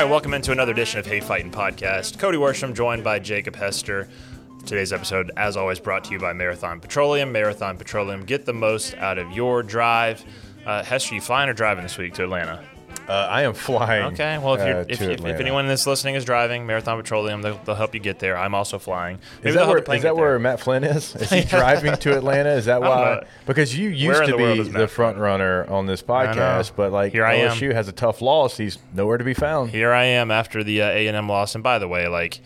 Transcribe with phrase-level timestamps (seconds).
[0.00, 2.18] Right, welcome into another edition of Hey Fighting Podcast.
[2.18, 4.08] Cody Worsham joined by Jacob Hester.
[4.64, 7.30] Today's episode, as always, brought to you by Marathon Petroleum.
[7.32, 10.24] Marathon Petroleum, get the most out of your drive.
[10.64, 12.64] Uh, Hester, you flying or driving this week to Atlanta?
[13.10, 14.12] Uh, I am flying.
[14.12, 14.38] Okay.
[14.38, 15.40] Well, if, you're, uh, if, to if, if Atlanta.
[15.40, 18.38] anyone that's listening is driving, Marathon Petroleum, they'll, they'll help you get there.
[18.38, 19.18] I'm also flying.
[19.38, 20.38] Maybe is they'll that, help where, the plane is that where.
[20.38, 21.16] Matt Flynn is?
[21.16, 22.50] Is he driving to Atlanta?
[22.50, 23.14] Is that don't why?
[23.14, 23.22] know.
[23.46, 26.02] Because you used in to the world be is the Matt front runner on this
[26.02, 27.56] podcast, but like Here I am.
[27.56, 28.56] LSU has a tough loss.
[28.56, 29.70] He's nowhere to be found.
[29.70, 31.56] Here I am after the uh, A&M loss.
[31.56, 32.40] And by the way, like,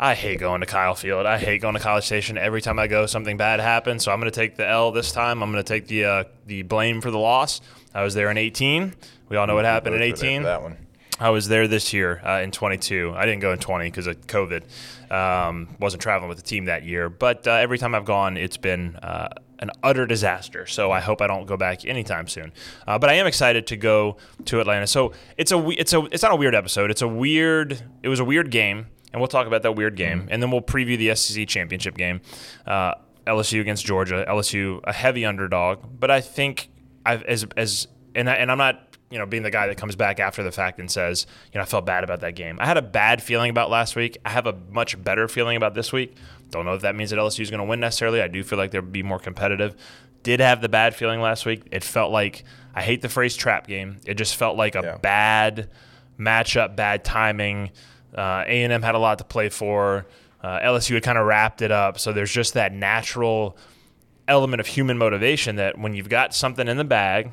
[0.00, 1.26] I hate going to Kyle Field.
[1.26, 2.38] I hate going to College Station.
[2.38, 4.04] Every time I go, something bad happens.
[4.04, 5.42] So I'm going to take the L this time.
[5.42, 7.60] I'm going to take the uh, the blame for the loss.
[7.94, 8.94] I was there in 18.
[9.28, 10.42] We all know what happened in Both were there 18.
[10.44, 10.76] That one.
[11.20, 13.12] I was there this year uh, in 22.
[13.16, 14.62] I didn't go in 20 because of COVID.
[15.10, 17.08] Um, wasn't traveling with the team that year.
[17.08, 20.66] But uh, every time I've gone, it's been uh, an utter disaster.
[20.66, 22.52] So I hope I don't go back anytime soon.
[22.86, 24.86] Uh, but I am excited to go to Atlanta.
[24.86, 26.90] So it's a it's a it's not a weird episode.
[26.90, 27.82] It's a weird.
[28.02, 30.60] It was a weird game, and we'll talk about that weird game, and then we'll
[30.62, 32.20] preview the SEC championship game.
[32.66, 32.94] Uh,
[33.26, 34.24] LSU against Georgia.
[34.28, 36.70] LSU a heavy underdog, but I think
[37.04, 39.96] I've as as and I, and I'm not you know being the guy that comes
[39.96, 42.58] back after the fact and says you know I felt bad about that game.
[42.60, 44.16] I had a bad feeling about last week.
[44.24, 46.16] I have a much better feeling about this week.
[46.50, 48.22] Don't know if that means that LSU is going to win necessarily.
[48.22, 49.76] I do feel like they'll be more competitive.
[50.22, 51.62] Did have the bad feeling last week.
[51.70, 53.98] It felt like I hate the phrase trap game.
[54.06, 54.96] It just felt like a Yeah.
[54.96, 55.68] bad
[56.18, 57.70] matchup, bad timing.
[58.14, 60.06] Uh, A&M had a lot to play for.
[60.42, 61.98] Uh, LSU had kind of wrapped it up.
[61.98, 63.56] So there's just that natural
[64.26, 67.32] element of human motivation that when you've got something in the bag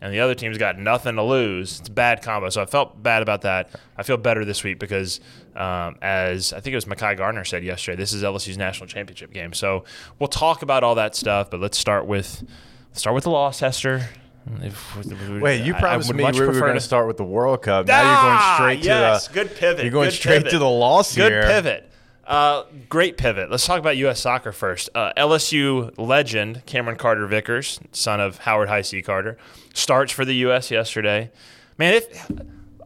[0.00, 2.50] and the other team's got nothing to lose, it's a bad combo.
[2.50, 3.70] So I felt bad about that.
[3.96, 5.20] I feel better this week because,
[5.56, 9.32] um, as I think it was Mekhi Garner said yesterday, this is LSU's national championship
[9.32, 9.52] game.
[9.52, 9.84] So
[10.18, 12.44] we'll talk about all that stuff, but let's start with
[12.92, 14.08] start with the loss, Hester.
[14.46, 17.86] Wait, you promised would me much we were going to start with the World Cup.
[17.86, 19.84] Now Ah, you're going straight yes, to the good pivot.
[19.84, 20.50] You're going good straight pivot.
[20.52, 21.42] to the loss Good here.
[21.44, 21.90] pivot.
[22.26, 23.50] Uh, great pivot.
[23.50, 24.20] Let's talk about U.S.
[24.20, 24.88] soccer first.
[24.94, 29.02] Uh, LSU legend Cameron Carter Vickers, son of Howard High C.
[29.02, 29.36] Carter,
[29.74, 30.70] starts for the U.S.
[30.70, 31.30] yesterday.
[31.76, 32.30] Man, if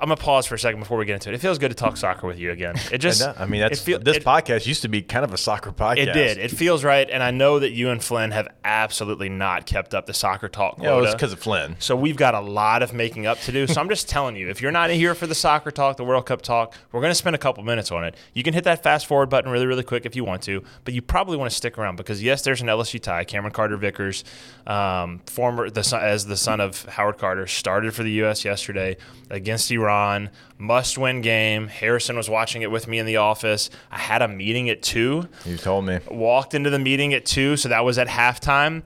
[0.01, 1.35] I'm gonna pause for a second before we get into it.
[1.35, 2.77] It feels good to talk soccer with you again.
[2.93, 5.37] It just, I mean, that's feel- this it- podcast used to be kind of a
[5.37, 5.99] soccer podcast.
[5.99, 6.39] It did.
[6.39, 10.07] It feels right, and I know that you and Flynn have absolutely not kept up
[10.07, 11.77] the soccer talk Yeah, it was because of Flynn.
[11.81, 13.67] So we've got a lot of making up to do.
[13.67, 16.27] So I'm just telling you, if you're not here for the soccer talk, the World
[16.27, 18.15] Cup talk, we're going to spend a couple minutes on it.
[18.35, 20.95] You can hit that fast forward button really, really quick if you want to, but
[20.95, 23.25] you probably want to stick around because yes, there's an LSU tie.
[23.25, 24.23] Cameron Carter Vickers,
[24.67, 28.45] um, former the as the son of Howard Carter, started for the U.S.
[28.45, 28.97] yesterday
[29.29, 29.88] against Iran.
[30.59, 31.69] Must-win game.
[31.69, 33.71] Harrison was watching it with me in the office.
[33.91, 35.99] I had a meeting at two You told me.
[36.11, 38.83] walked into the meeting at two, so that was at halftime.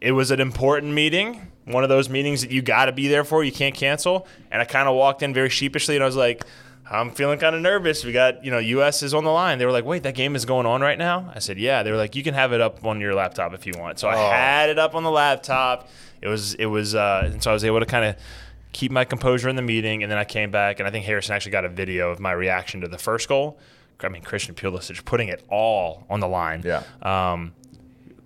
[0.00, 3.24] It was an important meeting, one of those meetings that you got to be there
[3.24, 4.26] for, you can't cancel.
[4.50, 6.44] And I kind of walked in very sheepishly, and I was like,
[6.90, 8.02] I'm feeling kind of nervous.
[8.04, 9.02] We got, you know, U.S.
[9.02, 9.58] is on the line.
[9.58, 11.30] They were like, wait, that game is going on right now?
[11.34, 11.82] I said, yeah.
[11.82, 13.98] They were like, you can have it up on your laptop if you want.
[13.98, 14.30] So I Oh.
[14.30, 15.88] had it up on the laptop.
[16.22, 18.16] It was, it was, uh, and so I was able to kind of
[18.78, 20.04] keep my composure in the meeting.
[20.04, 22.30] And then I came back, and I think Harrison actually got a video of my
[22.30, 23.58] reaction to the first goal.
[24.00, 26.62] I mean, Christian Pulisic putting it all on the line.
[26.64, 26.84] Yeah.
[27.02, 27.54] Um,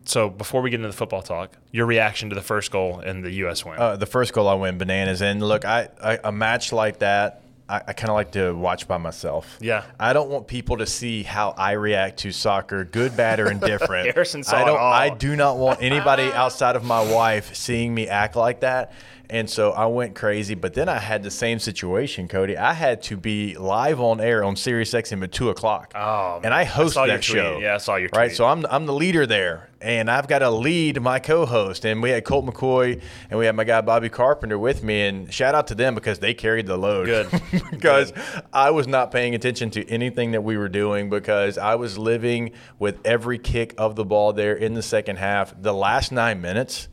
[0.04, 3.24] so before we get into the football talk, your reaction to the first goal and
[3.24, 3.64] the U.S.
[3.64, 3.78] win?
[3.78, 5.22] Uh, the first goal I went bananas.
[5.22, 8.86] And look, I, I a match like that, I, I kind of like to watch
[8.86, 9.56] by myself.
[9.58, 9.84] Yeah.
[9.98, 14.06] I don't want people to see how I react to soccer, good, bad, or indifferent.
[14.14, 14.78] Harrison saw I don't.
[14.78, 14.92] all.
[14.92, 18.92] I do not want anybody outside of my wife seeing me act like that.
[19.32, 22.54] And so I went crazy, but then I had the same situation, Cody.
[22.54, 25.92] I had to be live on air on Sirius XM at two o'clock.
[25.94, 27.36] Oh, and I host your that tweet.
[27.38, 27.58] show.
[27.58, 30.50] Yeah, I saw your Right, so I'm I'm the leader there, and I've got to
[30.50, 31.86] lead my co-host.
[31.86, 33.00] And we had Colt McCoy,
[33.30, 35.00] and we had my guy Bobby Carpenter with me.
[35.06, 37.06] And shout out to them because they carried the load.
[37.06, 37.30] Good.
[37.70, 38.12] because
[38.52, 42.52] I was not paying attention to anything that we were doing because I was living
[42.78, 45.54] with every kick of the ball there in the second half.
[45.58, 46.88] The last nine minutes,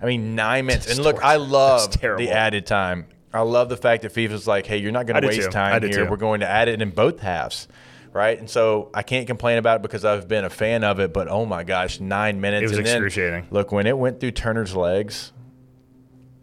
[0.00, 0.90] I mean nine minutes.
[0.90, 3.06] And look, I love the added time.
[3.32, 5.50] I love the fact that FIFA's like, hey, you're not going to waste too.
[5.50, 6.04] Time here.
[6.04, 6.10] too.
[6.10, 7.68] We're going to add it in both halves.
[8.12, 8.38] Right.
[8.38, 11.28] And so I can't complain about it because I've been a fan of it, but
[11.28, 12.62] oh my gosh, nine minutes.
[12.62, 13.48] It was and then, excruciating.
[13.50, 15.32] look, when it went through Turner's legs,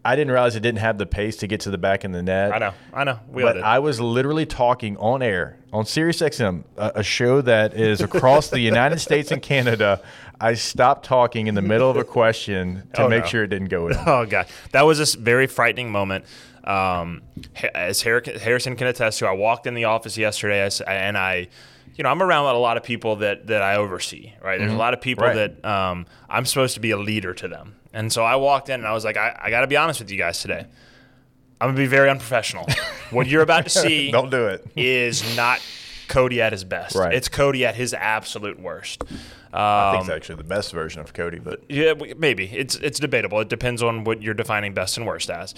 [0.06, 2.22] I didn't realize it didn't have the pace to get to the back of the
[2.22, 2.54] net.
[2.54, 3.20] I know, I know.
[3.28, 3.62] We But.
[3.64, 8.60] I was literally talking on air on SiriusXM, a, a show that is across the
[8.60, 10.02] United States and Canada.
[10.42, 13.30] I stopped talking in the middle of a question to Oh, make no.
[13.30, 13.96] sure it didn't go in.
[14.06, 16.26] Oh god, that was a very frightening moment.
[16.66, 17.22] Um,
[17.76, 21.48] as Harrison can attest to, I walked in the office yesterday and I,
[21.96, 24.34] you know, I'm around a lot of people that that I oversee.
[24.42, 25.60] Right, there's a lot of people Right.
[25.62, 28.76] that um, I'm supposed to be a leader to them, and so I walked in
[28.76, 30.66] and I was like, I, I got to be honest with you guys today.
[31.62, 32.68] I'm gonna be very unprofessional.
[33.12, 34.66] what you're about to see Don't do it.
[34.76, 35.62] is not
[36.10, 36.96] Cody at his best.
[36.96, 37.14] Right.
[37.14, 39.04] It's Cody at his absolute worst.
[39.54, 43.00] I think Um, it's actually the best version of Cody, but yeah, maybe it's it's
[43.00, 43.40] debatable.
[43.40, 45.54] It depends on what you're defining best and worst as.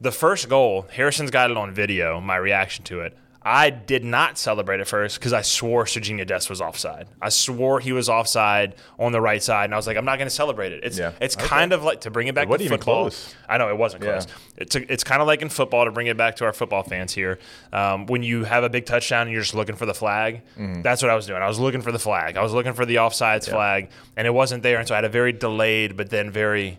[0.00, 2.20] The first goal, Harrison's got it on video.
[2.20, 3.16] My reaction to it,
[3.46, 7.06] I did not celebrate at first because I swore Sergiño Dest was offside.
[7.20, 10.16] I swore he was offside on the right side, and I was like, I'm not
[10.18, 10.80] going to celebrate it.
[10.82, 11.12] It's Yeah.
[11.20, 11.46] it's Okay.
[11.46, 13.02] kind of like to bring it back It to even football.
[13.02, 13.34] close.
[13.46, 14.12] I know it wasn't Yeah.
[14.12, 14.26] close.
[14.56, 16.82] It's a, it's kind of like in football to bring it back to our football
[16.84, 17.38] fans here.
[17.72, 20.80] Um, when you have a big touchdown and you're just looking for the flag, Mm-hmm.
[20.80, 21.42] that's what I was doing.
[21.42, 22.38] I was looking for the flag.
[22.38, 24.78] I was looking for the offsides flag, and it wasn't there.
[24.78, 26.78] And so I had a very delayed, but then very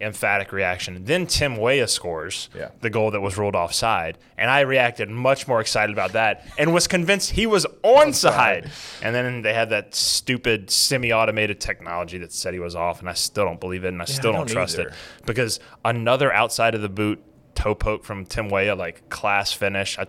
[0.00, 1.04] emphatic reaction.
[1.04, 2.70] Then Tim Weah scores Yeah.
[2.80, 6.74] the goal that was ruled offside, and I reacted much more excited about that and
[6.74, 8.70] was convinced he was onside.
[9.02, 13.14] And then they had that stupid semi-automated technology that said he was off, and I
[13.14, 14.88] still don't believe it, and I still don't, don't trust either.
[14.88, 14.94] it
[15.26, 17.22] because another outside of the boot
[17.54, 19.98] toe poke from Tim Weah, like class finish.
[19.98, 20.06] I,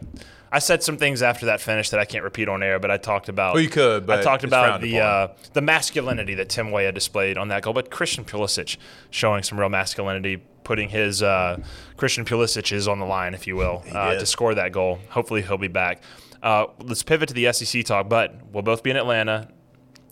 [0.51, 2.97] I said some things after that finish that I can't repeat on air, but I
[2.97, 3.55] talked about.
[3.55, 7.49] Well, you could, I talked about the uh, the masculinity that Tim Weah displayed on
[7.49, 8.77] that goal, but Christian Pulisic
[9.09, 11.59] showing some real masculinity, putting his uh,
[11.97, 14.99] Christian Pulisic is on the line, if you will, uh, to score that goal.
[15.09, 16.01] Hopefully, he'll be back.
[16.41, 19.47] Uh, let's pivot to the SEC talk, but we'll both be in Atlanta.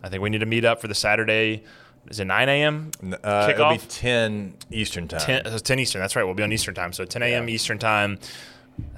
[0.02, 1.64] I think we need to meet up for the Saturday.
[2.10, 2.92] Is it 9 a.m.
[3.24, 4.00] uh, it'll be kickoff?
[4.02, 5.20] 10 Eastern time.
[5.22, 6.02] 10, uh, 10 Eastern.
[6.02, 6.24] That's right.
[6.26, 6.92] We'll be on Eastern time.
[6.92, 7.48] So 10 a.m.
[7.48, 8.20] Eastern time.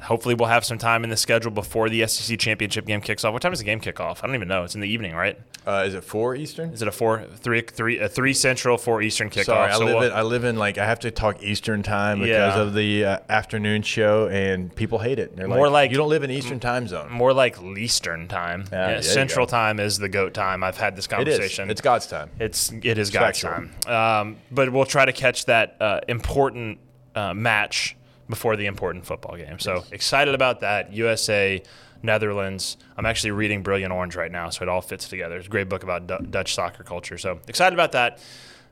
[0.02, 3.34] Hopefully, we'll have some time in the schedule before the SEC championship game kicks off.
[3.34, 4.24] What time is the game kick off?
[4.24, 4.64] I don't even know.
[4.64, 5.38] It's in the evening, right?
[5.68, 6.70] Uh, is it 4 Eastern?
[6.70, 9.46] Is it a four, three, three, a three Central, four Eastern kickoff?
[9.46, 11.82] Sorry, I So live we'll- in I live in like I have to talk Eastern
[11.82, 12.62] time because Yeah.
[12.62, 15.36] of the uh, afternoon show, and people hate it.
[15.36, 17.12] They're More like- you don't live in Eastern time zone.
[17.12, 18.66] more like Eastern time.
[18.72, 20.64] Yeah, Yeah, Central time is the goat time.
[20.64, 21.66] I've had this conversation.
[21.68, 21.72] is.
[21.72, 22.30] It's God's time.
[22.40, 23.68] It's it is God's factual.
[23.88, 24.22] time.
[24.28, 26.78] Um, but we'll try to catch that uh, important
[27.16, 27.96] uh, match
[28.30, 29.60] before the important football game.
[29.60, 30.94] So excited about that.
[30.94, 31.62] USA,
[32.02, 32.78] Netherlands.
[32.98, 35.38] I'm actually reading Brilliant Orange right now, so it all fits together.
[35.38, 37.18] It's a great book about Du- Dutch soccer culture.
[37.18, 38.20] So excited about that.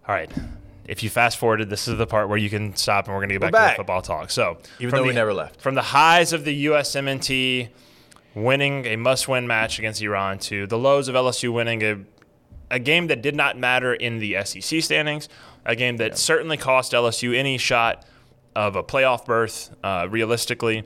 [0.07, 0.31] All right.
[0.85, 3.29] If you fast forwarded, this is the part where you can stop and we're going
[3.29, 3.71] to get back, to back.
[3.73, 4.31] the football talk.
[4.31, 5.61] So, Even though we never left.
[5.61, 7.69] From the highs of the USMNT
[8.35, 11.99] winning a must win match against Iran to the lows of LSU winning a
[12.71, 15.29] a game that did not matter in the SEC standings,
[15.63, 18.03] a game that certainly cost LSU any shot
[18.55, 19.75] of a playoff berth.
[19.83, 20.83] Uh, realistically,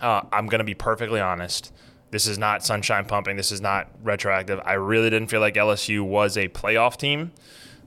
[0.00, 1.72] uh, I'm going to be perfectly honest.
[2.10, 3.36] This is not sunshine pumping.
[3.36, 4.60] This is not retroactive.
[4.64, 7.32] I really didn't feel like LSU was a playoff team.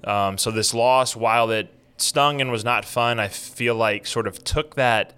[0.04, 4.28] Um, so this loss, while it stung and was not fun, I feel like sort
[4.28, 5.13] of took that.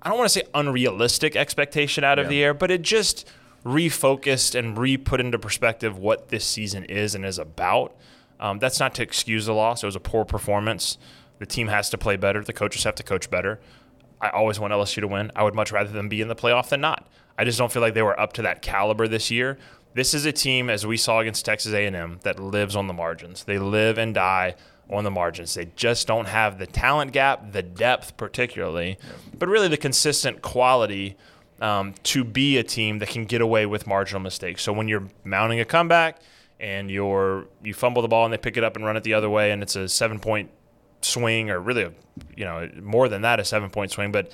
[0.00, 2.30] I don't want to say unrealistic expectation out of Yeah.
[2.30, 3.28] the air, but it just
[3.64, 7.94] refocused and re put into perspective what this season is and is about.
[8.40, 9.82] Um, that's not to excuse the loss.
[9.84, 10.98] It was a poor performance.
[11.42, 12.44] The team has to play better.
[12.44, 13.58] The coaches have to coach better.
[14.20, 15.32] I always want LSU to win.
[15.34, 17.08] I would much rather them be in the playoff than not.
[17.36, 19.58] I just don't feel like they were up to that caliber this year.
[19.92, 23.42] This is a team, as we saw against Texas A&M, that lives on the margins.
[23.42, 24.54] They live and die
[24.88, 25.54] on the margins.
[25.54, 28.96] They just don't have the talent gap, the depth particularly,
[29.36, 31.16] but really the consistent quality
[31.60, 34.62] um, to be a team that can get away with marginal mistakes.
[34.62, 36.20] So when you're mounting a comeback
[36.60, 39.14] and you're you fumble the ball and they pick it up and run it the
[39.14, 40.48] other way, and it's a seven point
[41.04, 41.92] swing or really a,
[42.36, 44.30] you know more than that a seven point swing, but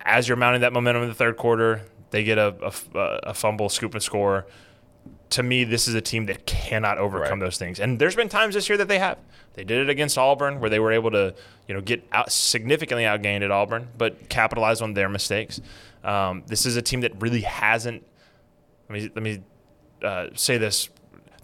[0.00, 2.54] as you're mounting that momentum in the third quarter, they get a,
[2.94, 3.00] a,
[3.30, 4.46] a fumble, scoop and score.
[5.30, 7.46] To me, this is a team that cannot overcome Right.
[7.46, 7.80] those things.
[7.80, 9.18] And there's been times this year that they have.
[9.54, 11.34] They did it against Auburn, where they were able to,
[11.66, 15.60] you know, get out significantly outgained at Auburn, but capitalize on their mistakes.
[16.04, 18.04] Um, this is a team that really hasn't.
[18.90, 19.42] Let me let me
[20.02, 20.90] uh, say this: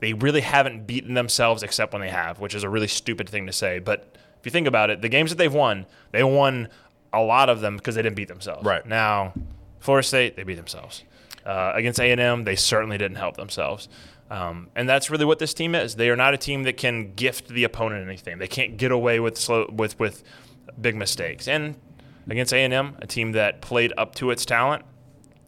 [0.00, 3.46] they really haven't beaten themselves except when they have, which is a really stupid thing
[3.46, 3.78] to say.
[3.78, 6.68] But if you think about it, the games that they've won, they won
[7.12, 8.64] a lot of them because they didn't beat themselves.
[8.64, 8.84] Right.
[8.86, 9.34] now,
[9.80, 11.04] Florida State, they beat themselves.
[11.44, 13.88] Uh, against A and M, they certainly didn't help themselves.
[14.30, 15.96] Um, and that's really what this team is.
[15.96, 18.38] They are not a team that can gift the opponent anything.
[18.38, 20.22] They can't get away with slow, with with
[20.80, 21.48] big mistakes.
[21.48, 21.76] And
[22.28, 24.84] against A and M, a team that played up to its talent,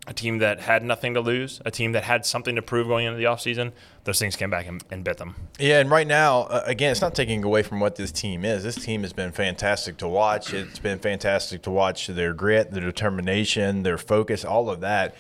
[0.07, 3.07] a team that had nothing to lose, a team that had something to prove going
[3.07, 3.71] into the offseason,
[4.03, 5.37] those things came back and, and bit them.
[5.61, 8.65] Yeah, and right now, uh, again, it's not taking away from what this team is.
[8.65, 10.53] This team has been fantastic to watch.
[10.53, 15.15] It's been fantastic to watch their grit, their determination, their focus, all of that.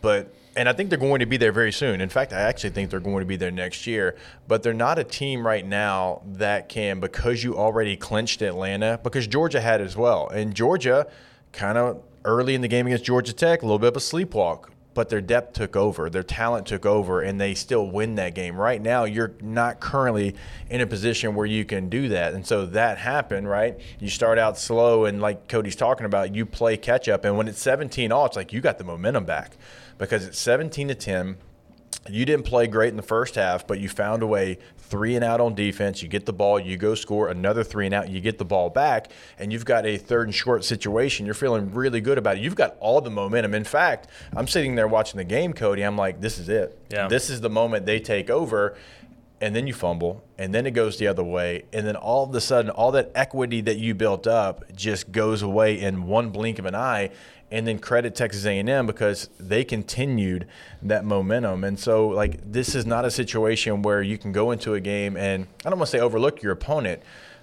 [0.00, 2.00] But and I think they're going to be there very soon.
[2.00, 4.16] In fact, I actually think they're going to be there next year.
[4.48, 9.26] But they're not a team right now that can because you already clinched Atlanta because
[9.26, 10.28] Georgia had as well.
[10.28, 11.06] And Georgia
[11.52, 14.68] kind of early in the game against Georgia Tech, a little bit of a sleepwalk.
[14.92, 18.56] but their depth took over, their talent took over, and they still win that game.
[18.56, 20.34] Right now, you're not currently
[20.68, 22.34] in a position where you can do that.
[22.34, 23.78] And so that happened, right?
[24.00, 27.24] You start out slow, and like Cody's talking about, you play catch up.
[27.24, 29.56] And when it's 17 all, it's like you got the momentum back
[29.96, 31.36] because it's 17 to 10
[32.10, 35.24] you didn't play great in the first half, but you found a way three and
[35.24, 36.02] out on defense.
[36.02, 38.70] You get the ball, you go score another three and out, you get the ball
[38.70, 41.24] back, and you've got a third and short situation.
[41.26, 42.42] You're feeling really good about it.
[42.42, 43.54] You've got all the momentum.
[43.54, 45.82] In fact, I'm sitting there watching the game, Cody.
[45.82, 46.78] I'm like, this is it.
[46.90, 47.08] Yeah.
[47.08, 48.76] This is the moment they take over.
[49.42, 52.34] And then you fumble, and then it goes the other way, and then all of
[52.34, 56.58] a sudden, all that equity that you built up just goes away in one blink
[56.58, 57.08] of an eye
[57.50, 60.46] and then credit Texas A&M because they continued
[60.82, 61.64] that momentum.
[61.64, 65.16] And so like this is not a situation where you can go into a game
[65.16, 67.02] and I don't want to say overlook your opponent,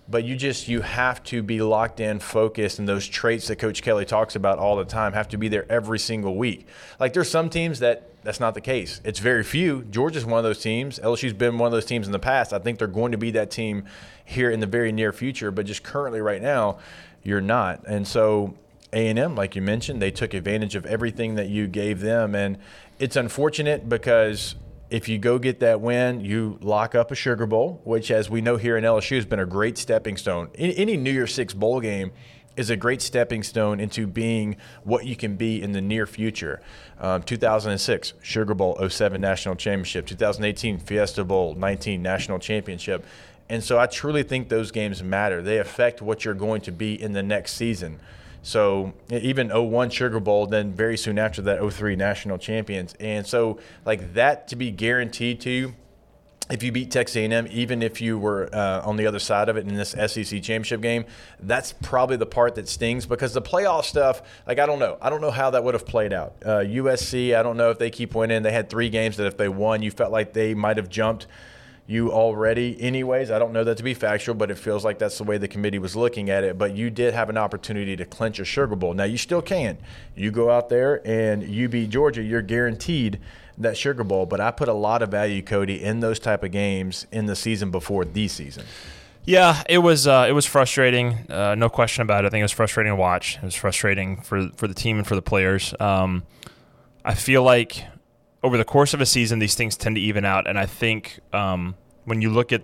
[0.09, 3.81] but you just you have to be locked in, focused, and those traits that Coach
[3.81, 6.67] Kelly talks about all the time have to be there every single week.
[6.99, 8.99] Like there's some teams that that's not the case.
[9.03, 9.83] It's very few.
[9.83, 10.99] Georgia's one of those teams.
[10.99, 12.51] LSU's been one of those teams in the past.
[12.51, 13.85] I think they're going to be that team
[14.25, 16.79] here in the very near future, but just currently right now,
[17.23, 17.85] you're not.
[17.87, 18.55] And so
[18.98, 22.58] a&M, like you mentioned, they took advantage of everything that you gave them, and
[23.00, 24.56] it's unfortunate because
[24.89, 28.42] if you go get that win, you lock up a Sugar Bowl, which, as we
[28.42, 30.50] know here in LSU, has been a great stepping stone.
[30.56, 32.12] Any New Year's Six bowl game
[32.56, 36.60] is a great stepping stone into being what you can be in the near future.
[37.00, 43.06] Um, 2006 Sugar Bowl 07 National Championship, 2018 Fiesta Bowl 19 National Championship.
[43.50, 45.42] And so I truly think those games matter.
[45.42, 48.00] They affect what you're going to be in the next season.
[48.48, 52.96] So even 01 Sugar Bowl, then very soon after that 03 national champions.
[52.98, 55.75] And so like that to be guaranteed to you
[56.50, 59.58] if you beat Texas A&M, even if you were uh, on the other side of
[59.58, 61.04] it in this SEC championship game,
[61.42, 65.10] that's probably the part that stings because the playoff stuff, like I don't know, I
[65.10, 66.36] don't know how that would have played out.
[66.42, 68.44] Uh, USC, I don't know if they keep winning.
[68.44, 71.27] They had three games that if they won, you felt like they might have jumped
[71.89, 73.32] you already, anyways.
[73.32, 75.48] I don't know that to be factual, but it feels like that's the way the
[75.48, 76.58] committee was looking at it.
[76.58, 78.94] But you did have an opportunity to clinch a Sugar Bowl.
[78.94, 79.77] Now, you still can.
[80.13, 83.20] You go out there and you beat Georgia, you're guaranteed
[83.58, 84.25] that Sugar Bowl.
[84.25, 87.38] But I put a lot of value, Cody, in those type of games in the
[87.38, 88.65] season before the season.
[89.24, 92.27] Yeah, it was uh, it was frustrating, uh, no question about it.
[92.27, 93.36] I think it was frustrating to watch.
[93.38, 95.74] It was frustrating for for the team and for the players.
[95.82, 96.24] Um,
[97.03, 97.86] I feel like
[98.44, 100.48] over the course of a season, these things tend to even out.
[100.48, 101.75] And I think um,
[102.06, 102.63] when you look at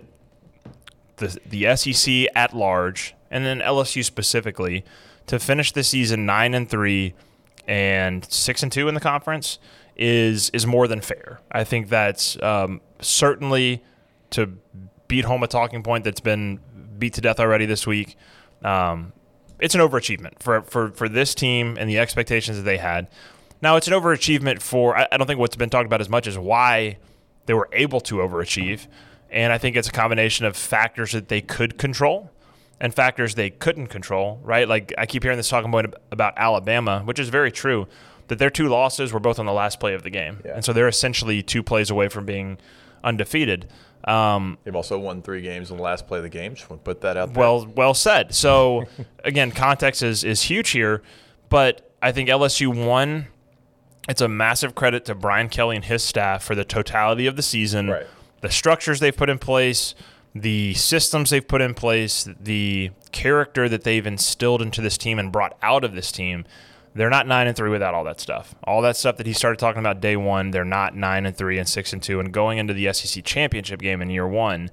[1.17, 4.83] the the SEC at large, and then LSU specifically,
[5.27, 7.13] to finish the season nine and three
[7.67, 9.57] and six and two in the conference
[9.95, 11.39] is is more than fair.
[11.51, 13.83] I think that's um, certainly
[14.31, 14.47] to
[15.07, 16.59] beat home a talking point that's been
[16.97, 18.15] beat to death already this week.
[18.63, 19.13] Um,
[19.59, 23.07] it's an overachievement for, for for this team and the expectations that they had.
[23.63, 26.37] Now, it's an overachievement for, I don't think what's been talked about as much is
[26.37, 26.97] why
[27.45, 28.87] they were able to overachieve.
[29.31, 32.29] And I think it's a combination of factors that they could control
[32.81, 34.67] and factors they couldn't control, right?
[34.67, 37.87] Like I keep hearing this talking point about Alabama, which is very true,
[38.27, 40.41] that their two losses were both on the last play of the game.
[40.43, 40.55] Yeah.
[40.55, 42.57] And so they're essentially two plays away from being
[43.01, 43.69] undefeated.
[44.03, 46.55] Um, They've also won three games in the last play of the game.
[46.55, 47.39] Just want to put that out there.
[47.39, 48.35] Well, well said.
[48.35, 48.87] So
[49.23, 51.01] again, context is is huge here,
[51.47, 53.27] but I think LSU won
[54.09, 57.41] it's a massive credit to Brian Kelly and his staff for the totality of the
[57.41, 58.07] season, right.
[58.41, 59.95] the structures they've put in place,
[60.35, 65.31] the systems they've put in place, the character that they've instilled into this team and
[65.31, 66.45] brought out of this team.
[66.95, 68.53] They're not nine and three without all that stuff.
[68.65, 71.57] All that stuff that he started talking about day one, they're not nine and three
[71.57, 74.69] and six and two, and going into the SEC championship game in year one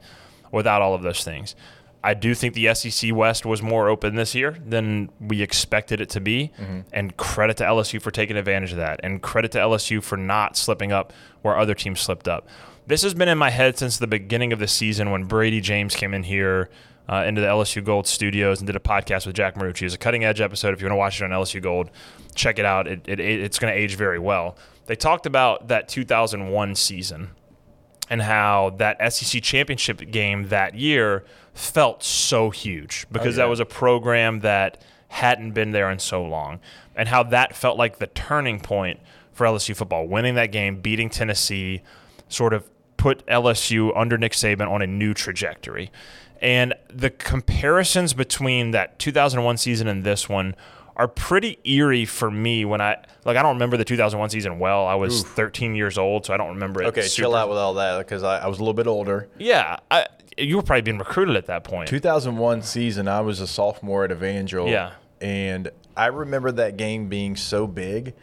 [0.52, 1.54] without all of those things.
[2.02, 6.08] I do think the SEC West was more open this year than we expected it
[6.10, 6.50] to be.
[6.58, 6.80] Mm-hmm.
[6.92, 9.00] And credit to LSU for taking advantage of that.
[9.02, 12.48] And credit to LSU for not slipping up where other teams slipped up.
[12.86, 15.94] This has been in my head since the beginning of the season when Bradie James
[15.94, 16.70] came in here
[17.08, 19.82] uh, into the LSU Gold studios and did a podcast with Jack Marucci.
[19.82, 20.72] It was a cutting edge episode.
[20.72, 21.90] If you want to watch it on LSU Gold,
[22.34, 22.88] check it out.
[22.88, 24.56] It, it, it's going to age very well.
[24.86, 27.30] They talked about that 2001 season
[28.08, 33.44] and how that SEC championship game that year– felt so huge because oh, yeah.
[33.44, 36.60] that was a program that hadn't been there in so long,
[36.94, 39.00] and how that felt like the turning point
[39.32, 40.06] for LSU football.
[40.06, 41.82] Winning that game, beating Tennessee,
[42.28, 45.90] sort of put LSU under Nick Saban on a new trajectory.
[46.40, 50.54] And the comparisons between that 2001 season and this one
[50.96, 54.86] are pretty eerie for me when I like I don't remember the 2001 season well.
[54.86, 55.28] I was Oof.
[55.30, 56.86] 13 years old, so I don't remember it.
[56.88, 57.22] Okay, super.
[57.22, 59.28] chill out with all that because I, I, was a little bit older.
[59.38, 60.06] Yeah, I,
[60.38, 61.88] you were probably being recruited at that point.
[61.88, 64.68] 2001 season, I was a sophomore at Evangel.
[64.68, 64.92] Yeah.
[65.20, 68.14] And I remember that game being so big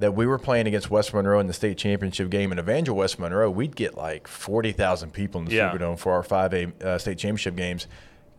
[0.00, 3.18] that we were playing against West Monroe in the state championship game in Evangel West
[3.18, 5.70] Monroe, we'd get like 40,000 people in the Yeah.
[5.70, 7.86] Superdome for our 5A uh, state championship games.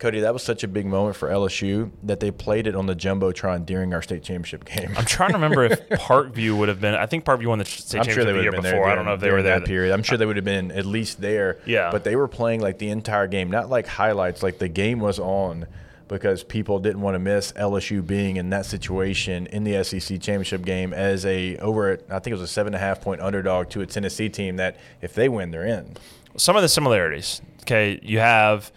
[0.02, 2.96] Cody, that was such a big moment for LSU that they played it on the
[2.96, 4.92] Jumbotron during our state championship game.
[4.98, 6.96] I'm trying to remember if Parkview would have been.
[6.96, 8.72] I think Parkview won the state I'm championship sure they the would year have been
[8.72, 8.86] before.
[8.86, 8.92] there.
[8.92, 9.60] I don't know if they were there.
[9.60, 9.94] that period.
[9.94, 11.60] I'm sure they would have been at least there.
[11.66, 11.92] Yeah.
[11.92, 14.42] But they were playing like the entire game, not like highlights.
[14.42, 15.68] Like the game was on
[16.08, 20.66] because people didn't want to miss LSU being in that situation in the SEC championship
[20.66, 21.94] game as a over.
[22.10, 24.56] I think it was a seven and a half point underdog to a Tennessee team
[24.58, 25.96] that if they win, they're in.
[26.38, 27.42] some of the similarities.
[27.62, 28.72] Okay, you have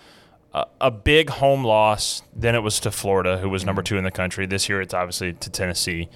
[0.55, 2.23] a, a big home loss.
[2.35, 4.47] Then it was to Florida, who was number two in the country.
[4.47, 6.09] This year, it's obviously to Tennessee.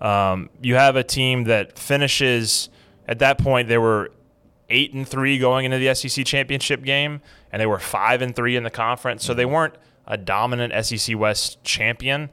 [0.00, 2.70] Um, you have a team that finishes
[3.06, 3.68] at that point.
[3.68, 4.12] They were
[4.70, 7.20] eight and three going into the SEC championship game,
[7.52, 9.24] and they were five and three in the conference.
[9.24, 9.74] So they weren't
[10.06, 12.30] a dominant SEC West champion,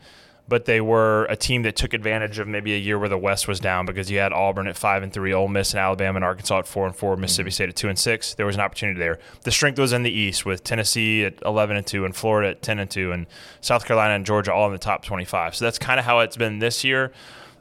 [0.47, 3.47] but they were a team that took advantage of maybe a year where the West
[3.47, 6.25] was down because you had Auburn at five and three, Ole Miss and Alabama and
[6.25, 8.33] Arkansas at four and four, Mississippi State at two and six.
[8.33, 9.19] There was an opportunity there.
[9.43, 12.61] The strength was in the East with Tennessee at eleven and two and Florida at
[12.61, 13.27] ten and two and
[13.61, 15.55] South Carolina and Georgia all in the top twenty-five.
[15.55, 17.11] So that's kind of how it's been this year,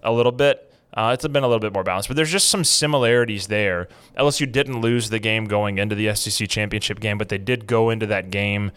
[0.02, 0.62] a little bit.
[0.96, 3.86] Uh, it's been a little bit more balanced, but there's just some similarities there.
[4.16, 7.90] LSU didn't lose the game going into the SEC championship game, but they did go
[7.90, 8.72] into that game.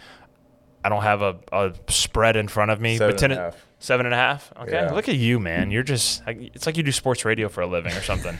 [0.84, 3.44] I don't have a, a spread in front of me, Seven but and a ten,
[3.46, 3.66] half.
[3.80, 4.54] seven and a half.
[4.62, 4.92] Okay, Yeah.
[4.94, 5.72] look at you, man.
[5.72, 8.38] You're just it's like you do sports radio for a living or something.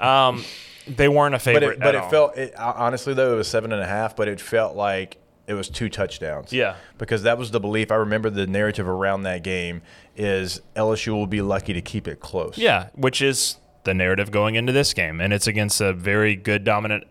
[0.00, 0.44] um,
[0.88, 3.72] they weren't a But favorite, it, but it felt it, honestly though it was seven
[3.72, 6.52] and a half, but it felt like it was two touchdowns.
[6.52, 6.74] Yeah.
[6.98, 7.92] because that was the belief.
[7.92, 9.82] I remember the narrative around that game
[10.16, 12.58] is LSU will be lucky to keep it close.
[12.58, 16.64] Yeah, which is the narrative going into this game, and it's against a very good,
[16.64, 17.04] dominant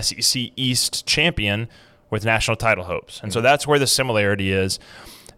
[0.00, 1.68] SEC East champion
[2.10, 3.44] with national title hopes, and so mm-hmm.
[3.44, 4.78] that's where the similarity is.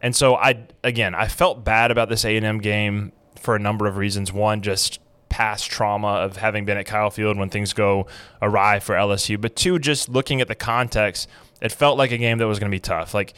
[0.01, 3.59] And so I, again, I felt bad about this A and M game for a
[3.59, 4.33] number of reasons.
[4.33, 8.07] One, just past trauma of having been at Kyle Field when things go
[8.41, 11.29] awry for LSU, but two, just looking at the context,
[11.61, 13.15] it felt like a game that was going to be tough.
[13.15, 13.35] Like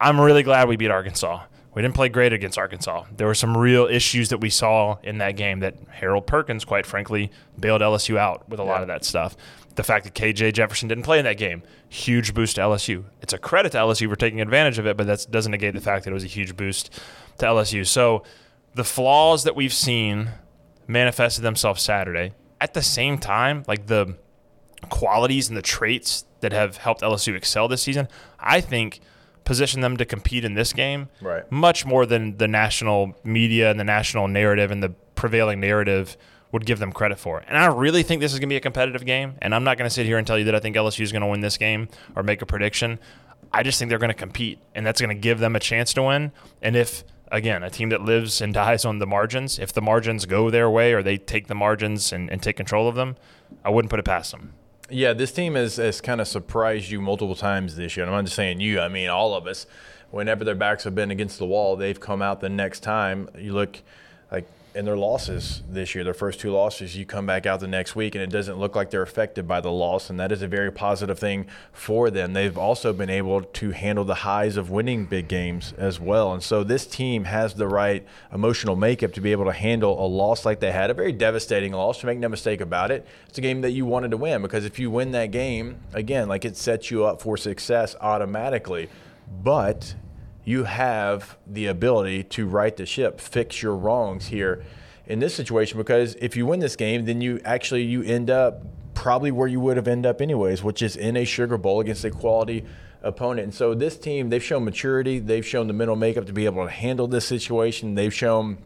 [0.00, 1.42] I'm really glad we beat Arkansas.
[1.76, 3.04] We didn't play great against Arkansas.
[3.14, 6.86] There were some real issues that we saw in that game that Harold Perkins, quite
[6.86, 9.36] frankly, bailed LSU out with a lot of that stuff.
[9.74, 13.04] The fact that KJ Jefferson didn't play in that game, huge boost to LSU.
[13.20, 15.82] It's a credit to LSU for taking advantage of it, but that doesn't negate the
[15.82, 16.98] fact that it was a huge boost
[17.40, 17.86] to LSU.
[17.86, 18.22] So
[18.74, 20.30] the flaws that we've seen
[20.86, 22.32] manifested themselves Saturday.
[22.58, 24.16] At the same time, like the
[24.88, 28.08] qualities and the traits that have helped LSU excel this season,
[28.40, 29.00] I think
[29.46, 31.50] position them to compete in this game Right.
[31.50, 36.18] much more than the national media and the national narrative and the prevailing narrative
[36.52, 37.42] would give them credit for.
[37.48, 39.34] And I really think this is going to be a competitive game.
[39.40, 41.12] And I'm not going to sit here and tell you that I think LSU is
[41.12, 42.98] going to win this game or make a prediction.
[43.52, 45.94] I just think they're going to compete, and that's going to give them a chance
[45.94, 46.32] to win.
[46.60, 50.26] And if again, a team that lives and dies on the margins, if the margins
[50.26, 53.16] go their way or they take the margins and, and take control of them,
[53.64, 54.52] I wouldn't put it past them.
[54.88, 58.04] Yeah, this team has, has kind of surprised you multiple times this year.
[58.04, 59.66] And I'm not just saying you, I mean all of us.
[60.10, 63.28] Whenever their backs have been against the wall, they've come out the next time.
[63.36, 63.82] You look
[64.30, 64.46] like
[64.76, 67.96] in their losses this year, their first two losses, you come back out the next
[67.96, 70.10] week and it doesn't look like they're affected by the loss.
[70.10, 72.34] And that is a very positive thing for them.
[72.34, 76.34] They've also been able to handle the highs of winning big games as well.
[76.34, 80.06] And so this team has the right emotional makeup to be able to handle a
[80.06, 83.06] loss like they had, a very devastating loss, to make no mistake about it.
[83.28, 86.28] It's a game that you wanted to win because if you win that game, again,
[86.28, 88.90] like it sets you up for success automatically.
[89.42, 89.94] But
[90.46, 94.64] you have the ability to right the ship, fix your wrongs here
[95.04, 98.62] in this situation because if you win this game, then you actually you end up
[98.94, 102.04] probably where you would have ended up anyways, which is in a sugar bowl against
[102.04, 102.64] a quality
[103.02, 103.44] opponent.
[103.44, 106.64] And so this team, they've shown maturity, they've shown the mental makeup to be able
[106.64, 107.96] to handle this situation.
[107.96, 108.58] They've shown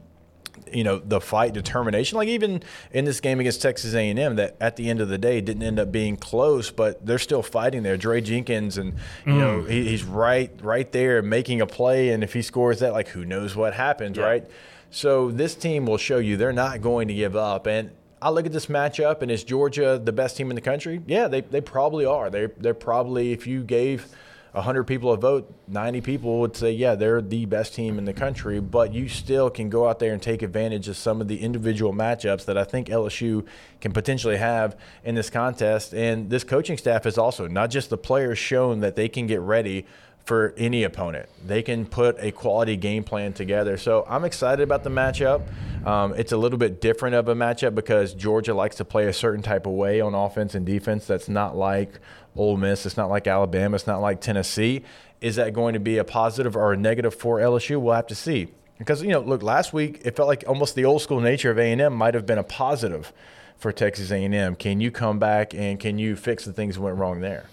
[0.73, 4.77] you know the fight determination like even in this game against texas a&m that at
[4.77, 7.97] the end of the day didn't end up being close but they're still fighting there
[7.97, 8.95] Jaray Jenkins and
[9.27, 9.71] you know mm.
[9.71, 13.25] he, he's right right there making a play and if he scores that like who
[13.25, 14.25] knows what happens Yeah.
[14.25, 14.51] right
[14.91, 17.91] so this team will show you they're not going to give up and
[18.23, 21.01] I look at this matchup, and is Georgia the best team in the country?
[21.07, 22.29] Yeah, they, they probably are.
[22.29, 24.09] They they're probably if you gave
[24.53, 28.13] 100 people a vote, 90 people would say, yeah, they're the best team in the
[28.13, 28.61] country.
[28.61, 31.93] But you still can go out there and take advantage of some of the individual
[31.93, 33.47] matchups that I think LSU
[33.81, 35.95] can potentially have in this contest.
[35.95, 39.41] And this coaching staff has also, not just the players, shown that they can get
[39.41, 39.87] ready
[40.25, 41.29] for any opponent.
[41.45, 43.77] They can put a quality game plan together.
[43.77, 45.43] So I'm excited about the matchup.
[45.87, 49.13] Um, it's a little bit different of a matchup because Georgia likes to play a
[49.13, 51.99] certain type of way on offense and defense that's not like
[52.37, 54.83] Ole Miss, it's not like Alabama, it's not like Tennessee.
[55.21, 57.81] Is that going to be a positive or a negative for LSU?
[57.81, 58.49] We'll have to see.
[58.79, 61.59] Because you know, look, last week it felt like almost the old school nature of
[61.59, 63.13] A and M might have been a positive
[63.59, 64.57] for Texas A and M.
[64.57, 67.47] Can you come back and can you fix the things that went wrong there?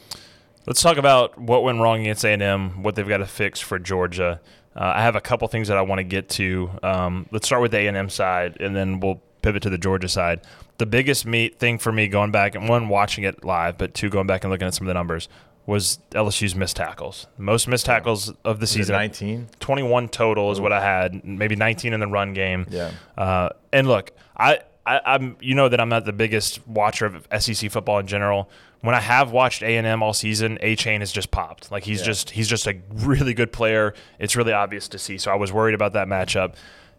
[0.65, 3.59] Let's talk about what went wrong against A and M, what they've got to fix
[3.59, 4.39] for Georgia.
[4.75, 6.69] Uh, I have a couple things that I want to get to.
[6.83, 9.77] Um, let's start with the A and M side, and then we'll pivot to the
[9.77, 10.41] Georgia side.
[10.77, 14.09] The biggest meat thing for me going back and one watching it live, but two
[14.09, 15.27] going back and looking at some of the numbers
[15.65, 17.27] was LSU's missed tackles.
[17.37, 18.93] Most missed tackles of the season.
[18.95, 19.49] 19?
[19.59, 21.25] 21 total is what I had.
[21.25, 22.65] Maybe 19 in the run game.
[22.69, 22.91] Yeah.
[23.17, 27.27] Uh, and look, I, I, am you know that I'm not the biggest watcher of
[27.41, 28.49] SEC football in general.
[28.79, 31.69] When I have watched A and M all season, Achane has just popped.
[31.71, 32.05] Like he's Yeah.
[32.05, 33.93] just he's just a really good player.
[34.19, 35.17] It's really obvious to see.
[35.17, 36.53] So I was worried about that matchup,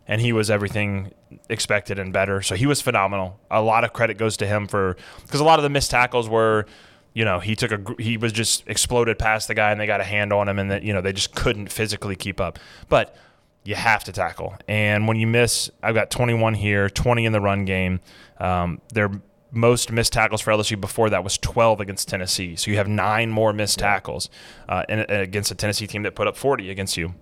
[0.09, 1.13] and he was everything
[1.49, 2.43] expected and better.
[2.43, 3.39] So he was phenomenal.
[3.51, 6.29] A lot of credit goes to him for because a lot of the missed tackles
[6.29, 6.67] were.
[7.15, 10.01] You know, he took a he was just exploded past the guy and they got
[10.01, 12.59] a hand on him and that you know they just couldn't physically keep up.
[12.89, 13.17] But
[13.65, 14.57] you have to tackle.
[14.69, 18.01] And when you miss, I've got 21 here, 20 in the run game.
[18.39, 19.11] Um, their
[19.51, 22.57] most missed tackles for LSU before that was 12 against Tennessee.
[22.57, 24.31] So you have nine more missed tackles
[24.69, 27.15] uh, in, against a Tennessee team that put up 40 against you.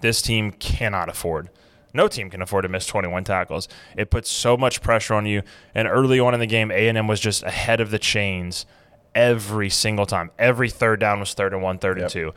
[0.00, 1.50] This team cannot afford.
[1.96, 3.68] No team can afford to miss 21 tackles.
[3.96, 5.42] It puts so much pressure on you.
[5.74, 8.66] And early on in the game, A&M was just ahead of the chains
[9.14, 10.30] every single time.
[10.38, 12.34] Every third down was third and one, third and two,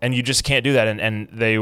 [0.00, 0.88] and you just can't do that.
[0.88, 1.54] And and they,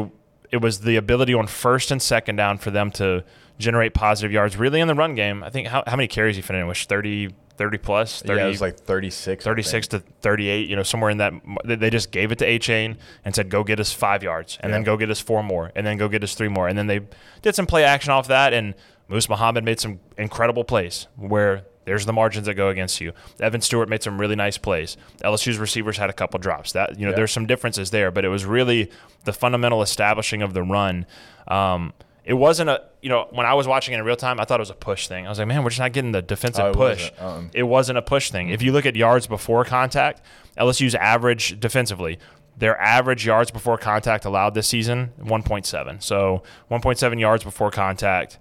[0.51, 3.25] it was the ability on first and second down for them to
[3.59, 4.57] generate positive yards.
[4.57, 7.35] Really in the run game, I think how, how many carries he finished with 30,
[7.61, 9.45] 30 plus, 30, yeah, it was like 36.
[9.45, 11.35] 36 to 38, you know, somewhere in that.
[11.67, 14.83] they- just gave it to Achane and said, go get us five yards, and then
[14.83, 16.69] go get us four more, and then go get us three more.
[16.69, 17.01] And then they
[17.43, 18.75] did some play action off that, and
[19.09, 23.13] Moose Muhammad made some incredible plays where there's the margins that go against you.
[23.41, 24.97] Evan Stewart made some really nice plays.
[25.23, 26.73] LSU's receivers had a couple drops.
[26.73, 27.17] That you know, Yeah.
[27.17, 28.91] there's some differences there, but it was really
[29.25, 31.05] the fundamental establishing of the run.
[31.47, 31.93] Um,
[32.31, 34.61] it wasn't a you know when I was watching it in real time, I thought
[34.61, 35.27] it was a push thing.
[35.27, 37.11] I was like, man, we're just not getting the defensive Oh, it push.
[37.11, 37.21] wasn't.
[37.21, 37.43] Uh-uh.
[37.53, 38.51] It wasn't a push thing.
[38.51, 40.23] If you look at yards before contact,
[40.57, 42.21] LSU's average defensively,
[42.57, 46.01] their average yards before contact allowed this season 1.7.
[46.01, 48.39] So 1.7 yards before contact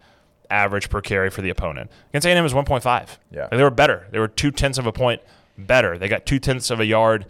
[0.52, 1.89] average per carry for the opponent.
[2.10, 3.17] Against A&M is 1.5.
[3.32, 3.41] Yeah.
[3.41, 4.08] Like, they were better.
[4.12, 5.21] They were two tenths of a point
[5.58, 5.97] better.
[5.97, 7.25] They got two tenths of a yard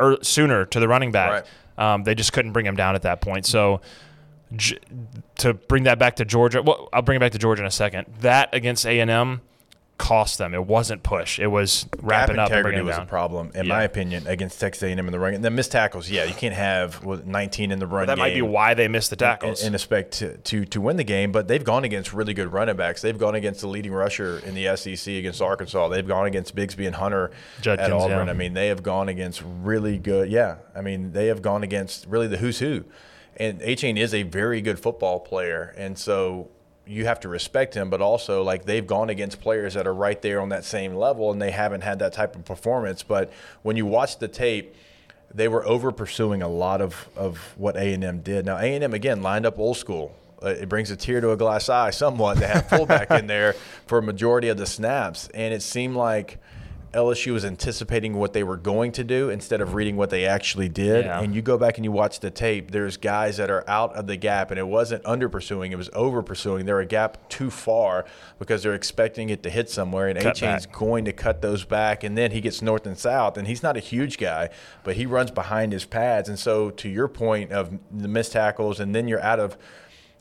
[0.00, 1.46] er, sooner to the running back.
[1.78, 3.46] Um, they just couldn't bring him down at that point.
[3.46, 3.80] So
[5.36, 7.70] to bring that back to Georgia, well, I'll bring it back to Georgia in a
[7.70, 8.06] second.
[8.20, 9.40] That against A and M
[9.98, 10.54] cost them.
[10.54, 11.38] It wasn't push.
[11.38, 13.74] It was wrapping Gap up and integrity bringing was them a problem, in Yeah.
[13.74, 15.38] my opinion, against Texas A&M in the run.
[15.42, 18.72] The missed tackles, yeah, you can't have 19 in the run That might be why
[18.72, 19.62] they missed the in, tackles.
[19.62, 22.76] in respect to, to to win the game, but they've gone against really good running
[22.76, 23.02] backs.
[23.02, 25.88] They've gone against the leading rusher in the SEC against Arkansas.
[25.88, 27.30] They've gone against Bigsby and Hunter
[27.66, 28.26] at Auburn.
[28.26, 28.32] yeah.
[28.32, 30.30] I mean, they have gone against really good.
[30.30, 32.86] Yeah, I mean, they have gone against really the who's who.
[33.36, 36.48] And Achane is a very good football player, and so
[36.86, 37.88] you have to respect him.
[37.88, 41.30] But also, like they've gone against players that are right there on that same level,
[41.30, 43.02] and they haven't had that type of performance.
[43.02, 44.74] But when you watch the tape
[45.34, 48.46] they were over pursuing a lot of, of what A&M did.
[48.46, 50.14] Now A&M again lined up old school.
[50.42, 53.54] Uh, it brings a tear to a glass eye somewhat to have fullback in there
[53.86, 56.38] for a majority of the snaps, and it seemed like
[56.92, 60.68] LSU was anticipating what they were going to do instead of reading what they actually
[60.68, 61.04] did.
[61.04, 61.20] Yeah.
[61.20, 62.70] And you go back and you watch the tape.
[62.72, 65.90] There's guys that are out of the gap, and it wasn't under pursuing; it was
[65.92, 66.66] over pursuing.
[66.66, 68.04] They're a gap too far
[68.38, 72.18] because they're expecting it to hit somewhere, and Achane's going to cut those back, and
[72.18, 74.50] then he gets north and south, and he's not a huge guy,
[74.82, 78.80] but he runs behind his pads, and so to your point of the missed tackles,
[78.80, 79.56] and then you're out of.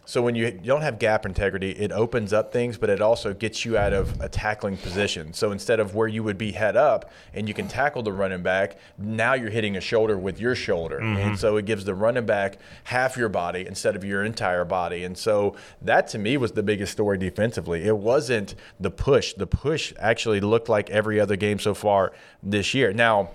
[0.10, 3.64] So when you don't have gap integrity, it opens up things, but it also gets
[3.64, 5.34] you out of a tackling position.
[5.34, 8.42] So instead of where you would be head up and you can tackle the running
[8.42, 11.36] back, now you're hitting a shoulder with your shoulder, and mm-hmm.
[11.36, 15.04] so it gives the running back half your body instead of your entire body.
[15.04, 17.84] And so that to me was the biggest story defensively.
[17.84, 19.36] It wasn't the push.
[19.36, 22.94] The push actually looked like every other game so far this year.
[22.94, 23.30] Now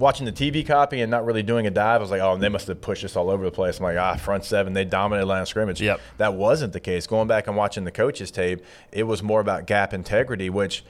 [0.00, 2.48] watching the TV copy and not really doing a dive, I was like, oh, they
[2.48, 3.78] must have pushed us all over the place.
[3.78, 5.80] I'm like, ah, front seven, they dominated line of scrimmage.
[5.80, 6.00] Yep.
[6.18, 7.06] That wasn't the case.
[7.06, 10.84] Going back and watching the coaches tape, it was more about gap integrity, which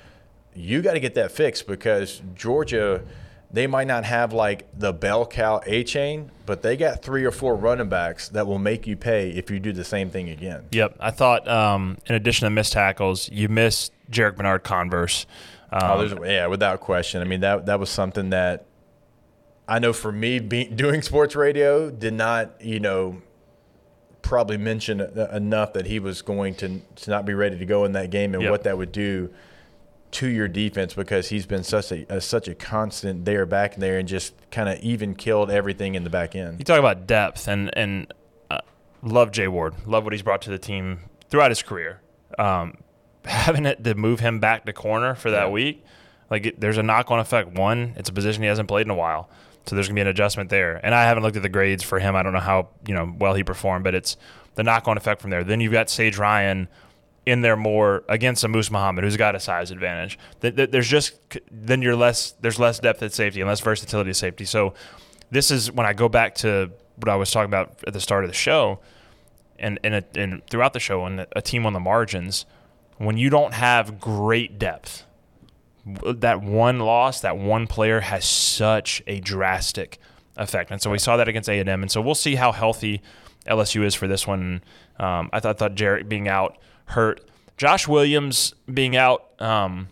[0.55, 3.03] you got to get that fixed because Georgia,
[3.53, 7.55] they might not have like the bell cow Achane, but they got three or four
[7.57, 10.65] running backs that will make you pay if you do the same thing again.
[10.73, 10.97] Yep.
[11.01, 15.27] I thought, um, in addition to missed tackles, you missed Jarrick Bernard-Converse.
[15.73, 17.21] Um, Oh, there's, yeah, without question.
[17.21, 18.65] I mean, that that was something that
[19.71, 23.23] I know for me, be, doing sports radio did not, you know,
[24.23, 27.93] probably mention enough that he was going to, to not be ready to go in
[27.93, 28.51] that game and Yep.
[28.51, 29.31] what that would do
[30.13, 33.97] to your defense because he's been such a, a such a constant there back there
[33.99, 36.59] and just kind of even killed everything in the back end.
[36.59, 38.13] you talk about depth and and
[38.51, 38.59] uh,
[39.03, 39.75] love Jay Ward.
[39.87, 42.01] Love what he's brought to the team throughout his career.
[42.41, 42.75] Um,
[43.25, 45.51] having it to move him back to corner for that Yeah.
[45.51, 45.85] week,
[46.29, 47.57] like it, there's a knock on effect.
[47.57, 49.31] One, it's a position he hasn't played in a while,
[49.67, 50.81] so there's gonna be an adjustment there.
[50.85, 52.17] And I haven't looked at the grades for him.
[52.17, 54.17] I don't know how you know well he performed, but it's
[54.55, 55.45] the knock on effect from there.
[55.45, 56.69] Then you've got Sage Ryan
[57.27, 60.19] in there more against a Moose Muhammad who's got a size advantage.
[60.41, 61.13] Th- th- There's just
[61.51, 64.45] then you're less there's less depth at safety and less versatility at safety.
[64.45, 64.75] So
[65.31, 68.25] this is when I go back to what I was talking about at the start
[68.25, 68.81] of the show,
[69.59, 72.47] and and, and throughout the show, and a team on the margins,
[72.99, 75.05] when you don't have great depth,
[75.85, 79.99] that one loss, that one player has such a drastic
[80.37, 80.71] effect.
[80.71, 83.03] And so we saw that against A and so we'll see how healthy
[83.47, 84.63] LSU is for this one.
[84.99, 87.23] Um, I thought thought Jarrett being out hurt,
[87.57, 89.31] Josh Williams being out.
[89.41, 89.89] Um,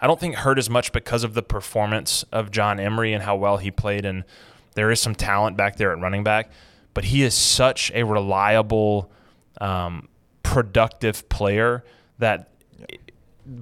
[0.00, 3.36] I don't think hurt as much because of the performance of John Emery and how
[3.36, 4.04] well he played.
[4.04, 4.24] And
[4.74, 6.50] there is some talent back there at running back,
[6.94, 9.10] but he is such a reliable,
[9.60, 10.08] um,
[10.42, 11.84] productive player
[12.18, 12.48] that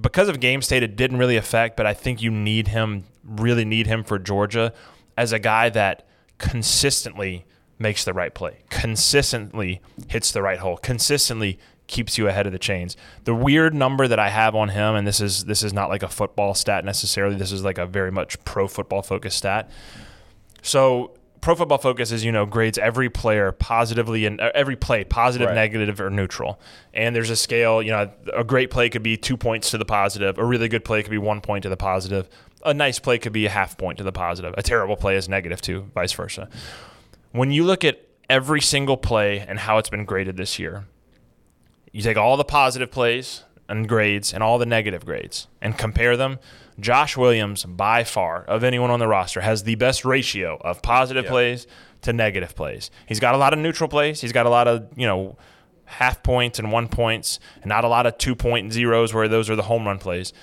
[0.01, 1.77] because of game state, it didn't really affect.
[1.77, 4.73] But I think you need him, really need him for Georgia
[5.17, 7.45] as a guy that consistently
[7.79, 12.59] makes the right play, consistently hits the right hole, consistently keeps you ahead of the
[12.59, 12.97] chains.
[13.23, 16.03] The weird number that I have on him, and this is this is not like
[16.03, 17.35] a football stat necessarily.
[17.35, 19.69] This is like a very much pro football focused stat.
[20.61, 25.03] So Pro Football Focus, as you know, grades every player positively and uh, every play
[25.03, 25.55] positive, Right.
[25.55, 26.59] negative, or neutral.
[26.93, 27.81] And there's a scale.
[27.81, 30.37] You know, a great play could be two points to the positive.
[30.37, 32.27] A really good play could be one point to the positive.
[32.65, 34.53] A nice play could be a half point to the positive.
[34.57, 36.49] A terrible play is negative too, vice versa.
[37.31, 40.85] When you look at every single play and how it's been graded this year,
[41.91, 46.17] you take all the positive plays and grades and all the negative grades and compare
[46.17, 46.39] them.
[46.79, 51.25] Josh Williams, by far, of anyone on the roster, has the best ratio of positive
[51.25, 51.31] Yeah.
[51.31, 51.67] plays
[52.03, 52.91] to negative plays.
[53.07, 54.21] He's got a lot of neutral plays.
[54.21, 55.37] He's got a lot of, you know,
[55.85, 59.49] half points and one points, and not a lot of two point zeros where those
[59.49, 60.33] are the home run plays.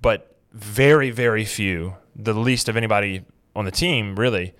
[0.00, 4.54] But very, very few, the least of anybody on the team, really,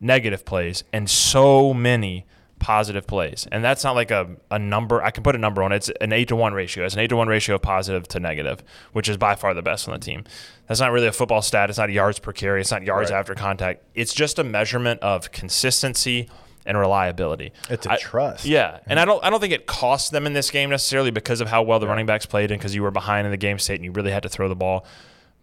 [0.00, 2.26] negative plays, and so many
[2.60, 3.48] positive plays.
[3.50, 5.02] And that's not like a, a number.
[5.02, 5.76] I can put a number on it.
[5.76, 6.84] It's an 8 to 1 ratio.
[6.84, 9.62] It's an 8 to 1 ratio of positive to negative, which is by far the
[9.62, 10.24] best on the team.
[10.68, 11.68] That's not really a football stat.
[11.70, 12.60] It's not yards per carry.
[12.60, 13.18] It's not yards Right.
[13.18, 13.82] after contact.
[13.94, 16.28] It's just a measurement of consistency
[16.66, 17.52] and reliability.
[17.70, 18.44] It's a I- trust.
[18.44, 21.40] Yeah, and I don't I don't think it cost them in this game necessarily because
[21.40, 23.58] of how well the running backs played and because you were behind in the game
[23.58, 24.84] state and you really had to throw the ball.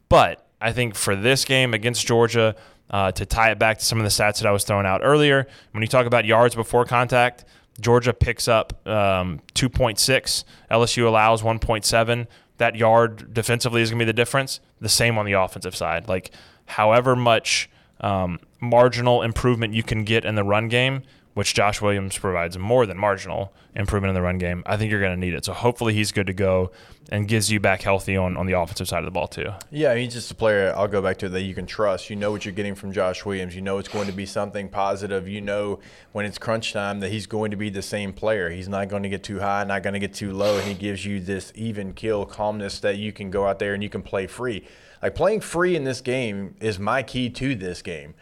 [0.09, 2.55] But I think for this game against Georgia,
[2.89, 5.01] uh, to tie it back to some of the stats that I was throwing out
[5.03, 7.45] earlier, when you talk about yards before contact,
[7.79, 10.43] Georgia picks up um, 2.6.
[10.71, 12.27] LSU allows 1.7.
[12.57, 14.59] That yard defensively is going to be the difference.
[14.81, 16.07] The same on the offensive side.
[16.07, 16.31] Like,
[16.65, 17.69] however much
[18.01, 21.03] um, marginal improvement you can get in the run game,
[21.37, 24.99] which Josh Williams provides more than marginal improvement in the run game, I think you're
[24.99, 25.45] going to need it.
[25.45, 26.71] So hopefully he's good to go
[27.11, 29.51] and gives you back healthy on, on the offensive side of the ball too.
[29.69, 30.73] Yeah, he's just a player.
[30.75, 32.09] I'll go back to that you can trust.
[32.09, 33.55] You know what you're getting from Josh Williams.
[33.55, 35.27] You know it's going to be something positive.
[35.27, 35.77] You know
[36.11, 38.49] when it's crunch time that he's going to be the same player.
[38.49, 40.73] He's not going to get too high, not going to get too low, and he
[40.73, 44.01] gives you this even kill calmness that you can go out there and you can
[44.01, 44.67] play free.
[45.03, 48.15] Like playing free in this game is my key to this game.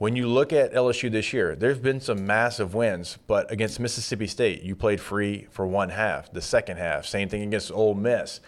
[0.00, 4.26] When you look at LSU this year, there's been some massive wins, but against Mississippi
[4.26, 6.32] State, you played free for one half.
[6.32, 8.40] The second half, same thing against Ole Miss.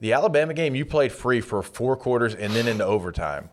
[0.00, 3.50] The Alabama game, you played free for four quarters and then into overtime.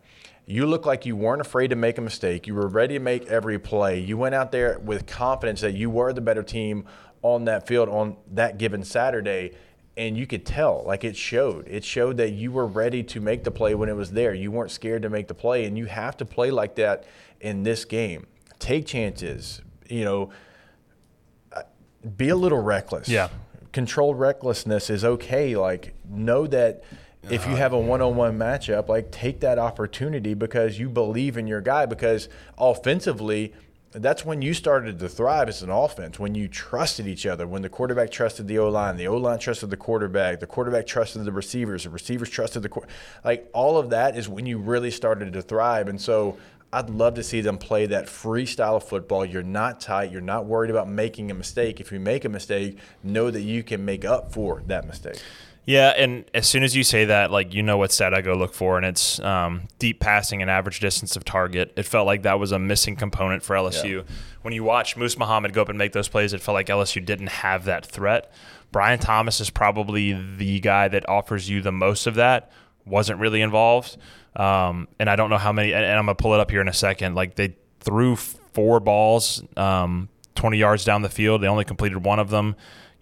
[0.48, 2.48] You look like you weren't afraid to make a mistake.
[2.48, 4.00] You were ready to make every play.
[4.00, 6.86] You went out there with confidence that you were the better team
[7.22, 9.52] on that field on that given Saturday.
[9.98, 11.68] And you could tell, like it showed.
[11.70, 14.34] It showed that you were ready to make the play when it was there.
[14.34, 15.66] You weren't scared to make the play.
[15.66, 17.06] And you have to play like that
[17.40, 18.28] in this game.
[18.60, 19.62] Take chances.
[19.90, 20.30] You know,
[21.54, 21.62] uh,
[22.18, 23.08] be a little reckless.
[23.08, 23.30] Yeah.
[23.72, 25.56] Controlled recklessness is okay.
[25.56, 26.84] Like, know that
[27.30, 30.90] if you uh, have a one on one matchup, like, take that opportunity because you
[30.90, 31.86] believe in your guy.
[31.86, 32.28] Because
[32.58, 33.54] offensively,
[33.98, 37.62] that's when you started to thrive as an offense, when you trusted each other, when
[37.62, 41.24] the quarterback trusted the O line, the O line trusted the quarterback, the quarterback trusted
[41.24, 42.82] the receivers, the receivers trusted the
[43.24, 45.88] like all of that is when you really started to thrive.
[45.88, 46.38] And so
[46.74, 49.26] I'd love to see them play that free style of football.
[49.26, 50.12] You're not tight.
[50.12, 51.80] You're not worried about making a mistake.
[51.80, 55.22] If you make a mistake, know that you can make up for that mistake.
[55.66, 58.36] Yeah, and as soon as you say that, like you know what stat I go
[58.36, 61.74] look for, and it's um, deep passing and average distance of target.
[61.76, 64.06] It felt like that was a missing component for LSU.
[64.44, 67.04] When you watch Moose Muhammad go up and make those plays, it felt like LSU
[67.04, 68.32] didn't have that threat.
[68.72, 72.52] Brian Thomas is probably the guy that offers you the most of that.
[72.86, 73.98] Wasn't really involved,
[74.36, 75.74] um, and I don't know how many.
[75.74, 77.16] And, and I'm gonna pull it up here in a second.
[77.16, 81.42] Like they threw four balls um, 20 yards down the field.
[81.42, 82.56] They only completed one of them.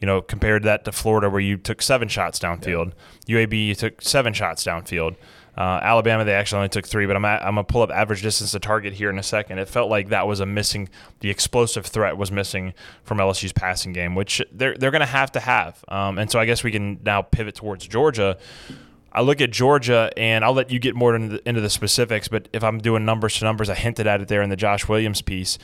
[0.04, 2.92] You know, compared that to Florida, where you took seven shots downfield.
[3.26, 3.38] Yeah.
[3.38, 5.16] UAB, you took seven shots downfield.
[5.58, 7.90] Uh, Alabama, they actually only took three, but I'm, at, I'm going to pull up
[7.90, 9.60] average distance to target here in a second.
[9.60, 10.90] It felt like that was a missing,
[11.22, 12.74] the explosive threat was missing
[13.06, 15.86] from LSU's passing game, which they're, they're going to have to have.
[15.88, 18.38] Um, and so I guess we can now pivot towards Georgia.
[19.14, 22.28] I look at Georgia, and I'll let you get more into the, into the specifics,
[22.28, 24.90] but if I'm doing numbers to numbers, I hinted at it there in the Josh
[24.90, 25.58] Williams piece.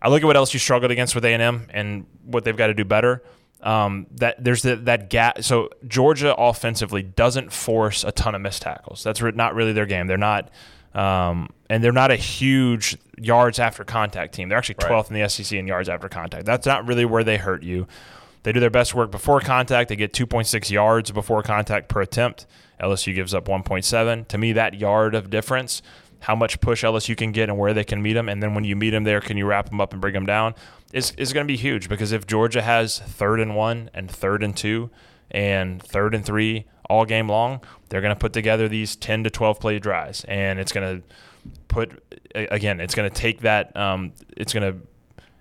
[0.00, 2.84] I look at what LSU struggled against with A&M and what they've got to do
[2.84, 3.22] better.
[3.62, 5.42] Um, that there's the, that gap.
[5.42, 9.02] So Georgia offensively doesn't force a ton of missed tackles.
[9.02, 10.06] That's not really their game.
[10.06, 10.50] They're not,
[10.94, 14.48] um, and they're not a huge yards after contact team.
[14.48, 15.10] They're actually 12th right.
[15.10, 16.44] in the SEC in yards after contact.
[16.44, 17.86] That's not really where they hurt you.
[18.42, 19.88] They do their best work before contact.
[19.88, 22.46] They get 2.6 yards before contact per attempt.
[22.80, 24.28] LSU gives up 1.7.
[24.28, 25.82] To me, that yard of difference
[26.20, 28.28] how much push LSU can get and where they can meet them.
[28.28, 30.26] And then when you meet them there, can you wrap them up and bring them
[30.26, 30.54] down?
[30.92, 34.42] Is is going to be huge because if Georgia has third and one and third
[34.42, 34.90] and two
[35.30, 39.30] and third and three all game long, they're going to put together these 10 to
[39.30, 40.24] 12 play drives.
[40.24, 41.06] And it's going to
[41.68, 42.02] put,
[42.34, 44.86] again, it's going to take that, um, it's going to,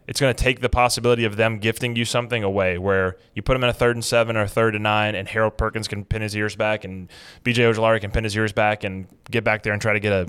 [0.07, 3.53] it's going to take the possibility of them gifting you something away where you put
[3.53, 6.21] them in a third and seven or third and nine and Harold Perkins can pin
[6.21, 7.09] his ears back and
[7.43, 10.13] BJ Ojulari can pin his ears back and get back there and try to get
[10.13, 10.27] a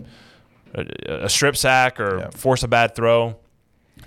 [0.74, 2.30] a, a strip sack or yeah.
[2.30, 3.36] force a bad throw,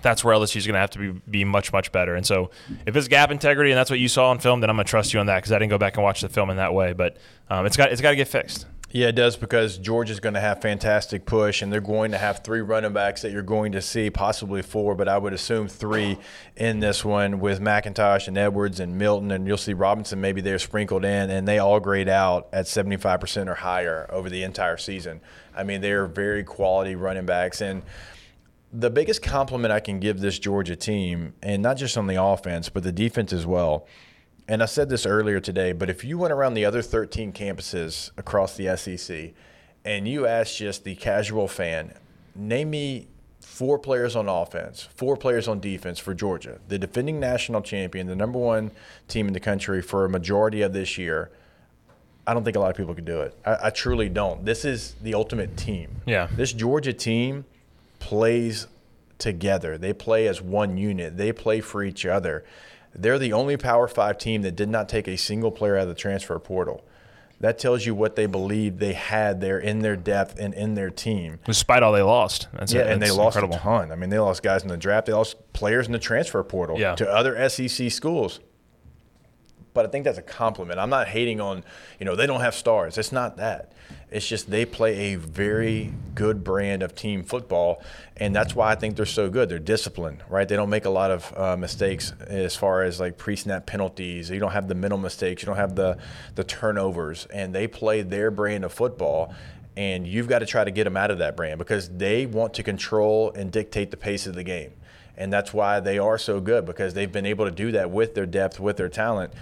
[0.02, 2.15] that's where LSU is going to have to be, be much, much better.
[2.15, 2.52] And so
[2.86, 4.89] if it's gap integrity and that's what you saw on film, then I'm going to
[4.89, 6.74] trust you on that because I didn't go back and watch the film in that
[6.74, 6.93] way.
[6.93, 7.17] But
[7.50, 8.65] um, it's got it's got to get fixed.
[8.91, 12.43] Yeah, it does because Georgia's going to have fantastic push, and they're going to have
[12.43, 16.17] three running backs that you're going to see, possibly four, but I would assume three
[16.56, 20.58] in this one with McIntosh and Edwards and Milton, and you'll see Robinson maybe they're
[20.58, 25.21] sprinkled in, and they all grade out at 75% or higher over the entire season.
[25.56, 27.84] I mean, they're very quality running backs, and
[28.73, 32.69] the biggest compliment I can give this Georgia team, and not just on the offense,
[32.69, 33.86] but the defense as well–
[34.49, 38.09] and I said this earlier today, but if you went around the other 13 campuses
[38.17, 39.33] across the SEC
[39.85, 41.93] and you asked just the casual fan,
[42.35, 43.07] name me
[43.39, 48.15] four players on offense, four players on defense for Georgia, the defending national champion, the
[48.15, 48.71] number one
[49.07, 51.29] team in the country for a majority of this year.
[52.25, 53.38] I don't think a lot of people could do it.
[53.45, 54.45] I, I truly don't.
[54.45, 56.01] This is the ultimate team.
[56.07, 56.27] Yeah.
[56.35, 57.45] This Georgia team
[57.99, 58.65] plays
[59.19, 59.77] together.
[59.77, 61.17] They play as one unit.
[61.17, 62.43] They play for each other.
[62.93, 65.89] They're the only Power Five team that did not take a single player out of
[65.89, 66.84] the transfer portal.
[67.41, 70.89] That tells you what they believe they had there in their depth and in their
[70.89, 71.39] team.
[71.45, 72.49] Despite all they lost.
[72.54, 73.56] That's yeah, and they lost incredible.
[73.56, 73.91] a ton.
[73.93, 75.06] I mean, they lost guys in the draft.
[75.06, 76.95] They lost players in the transfer portal yeah.
[76.95, 78.41] to other SEC schools.
[79.73, 80.80] But I think that's a compliment.
[80.80, 81.63] I'm not hating on,
[81.99, 82.97] you know, they don't have stars.
[82.97, 83.71] It's not that.
[84.12, 87.84] It's just they play a very good brand of team football,
[88.17, 89.50] and that's why I think they're so good.
[89.50, 90.48] They're disciplined, right?
[90.48, 94.32] They don't make a lot of uh, mistakes as far as like pre-snap penalties.
[94.32, 95.43] You don't have the mental mistakes.
[95.43, 95.98] You don't have the
[96.34, 99.34] the turnovers, and they play their brand of football.
[99.78, 102.54] And you've got to try to get them out of that brand because they want
[102.56, 104.74] to control and dictate the pace of the game.
[105.15, 108.13] And that's why they are so good because they've been able to do that with
[108.13, 109.34] their depth, with their talent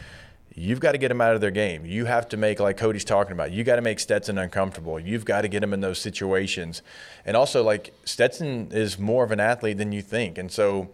[0.59, 1.85] you've got to get them out of their game.
[1.85, 4.99] You have to make, like Cody's talking about, you got to make Stetson uncomfortable.
[4.99, 6.81] You've got to get him in those situations.
[7.25, 10.39] And also, like, Stetson is more of an athlete than you think.
[10.39, 10.89] And so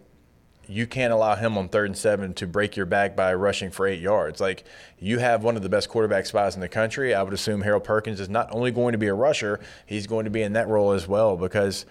[0.67, 3.87] you can't allow him on third and seven to break your back by rushing for
[3.87, 4.41] eight yards.
[4.41, 4.65] Like,
[4.99, 7.15] you have one of the best quarterback spots in the country.
[7.15, 10.25] I would assume Harold Perkins is not only going to be a rusher, he's going
[10.25, 11.85] to be in that role as well because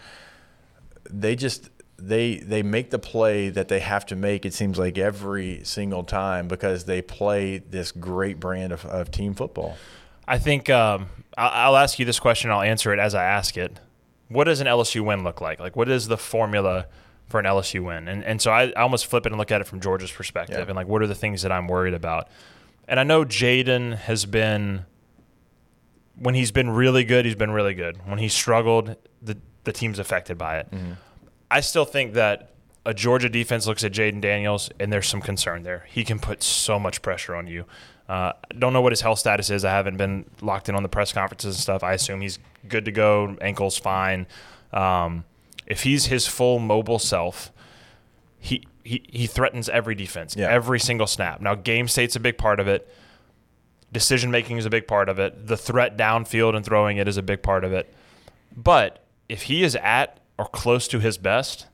[1.09, 1.71] they just
[2.05, 4.45] they they make the play that they have to make.
[4.45, 9.35] It seems like every single time because they play this great brand of, of team
[9.35, 9.77] football.
[10.27, 12.51] I think um, I'll ask you this question.
[12.51, 13.79] I'll answer it as I ask it.
[14.29, 15.61] What does an LSU win look like?
[15.61, 16.87] Like, what is the formula
[17.29, 18.09] for an LSU win?
[18.09, 20.57] And and so I, I almost flip it and look at it from Georgia's perspective,
[20.59, 20.65] yeah.
[20.65, 22.29] and like, what are the things that I'm worried about?
[22.89, 24.87] And I know Jayden has been
[26.17, 27.99] when he's been really good, he's been really good.
[28.07, 30.71] When he's struggled, the the team's affected by it.
[30.71, 30.93] Mm-hmm.
[31.53, 32.51] I still think that
[32.87, 35.87] a Georgia defense looks at Jayden Daniels and there's some concern there.
[35.89, 37.67] He can put so much pressure on you.
[38.09, 39.65] Uh, don't know what his health status is.
[39.65, 41.85] I haven't been locked in on the press conferences and stuff.
[41.85, 42.39] I assume he's
[42.69, 43.37] good to go.
[43.41, 44.27] Ankle's fine.
[44.73, 45.25] Um,
[45.67, 47.53] if he's his full mobile self,
[48.39, 50.49] he he, he threatens every defense, yeah.
[50.49, 51.41] every single snap.
[51.41, 52.93] Now, game state's a big part of it.
[53.93, 55.47] Decision making is a big part of it.
[55.47, 57.95] The threat downfield and throwing it is a big part of it.
[58.57, 61.67] But if he is at or close to his best,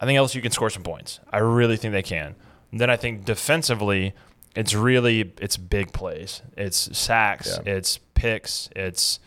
[0.00, 1.20] I think LSU can score some points.
[1.30, 2.34] I really think they can.
[2.70, 4.14] And then I think defensively,
[4.56, 6.42] it's really it's big plays.
[6.56, 7.74] It's sacks, yeah.
[7.74, 9.20] it's picks, it's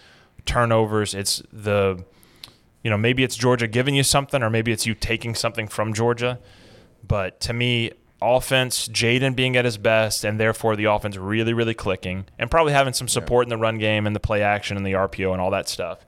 [0.46, 2.04] turnovers, it's the
[2.84, 5.92] you know, maybe it's Georgia giving you something, or maybe it's you taking something from
[5.92, 6.40] Georgia.
[7.08, 7.92] But to me,
[8.22, 12.74] offense, Jayden being at his best, and therefore the offense really, really clicking, and probably
[12.74, 15.42] having some support in the run game and the play action and the RPO and
[15.42, 16.06] all that stuff.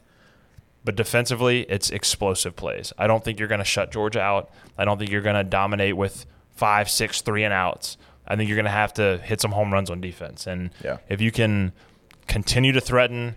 [0.88, 2.94] But defensively, it's explosive plays.
[2.98, 4.50] I don't think you're going to shut Georgia out.
[4.78, 6.26] I don't think you're going to dominate with
[6.56, 7.98] five, six, three and outs.
[8.26, 10.48] I think you're going to have to hit some home runs on defense.
[10.48, 11.00] And Yeah.
[11.10, 11.74] if you can
[12.28, 13.36] continue to threaten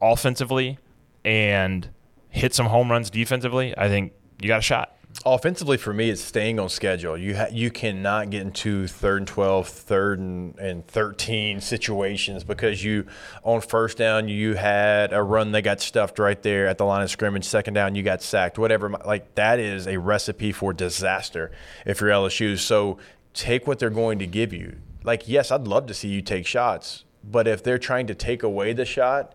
[0.00, 0.78] offensively
[1.24, 1.88] and
[2.28, 4.95] hit some home runs defensively, I think you got a shot.
[5.24, 7.16] Offensively, for me, it's staying on schedule.
[7.16, 12.84] You ha- you cannot get into third and 12, third and, and 13 situations because
[12.84, 13.06] you,
[13.42, 17.02] on first down, you had a run that got stuffed right there at the line
[17.02, 17.44] of scrimmage.
[17.44, 18.58] Second down, you got sacked.
[18.58, 18.88] Whatever.
[18.88, 21.50] Like, that is a recipe for disaster
[21.84, 22.58] if you're LSU.
[22.58, 22.98] So
[23.32, 24.76] take what they're going to give you.
[25.02, 28.42] Like, yes, I'd love to see you take shots, but if they're trying to take
[28.42, 29.34] away the shot,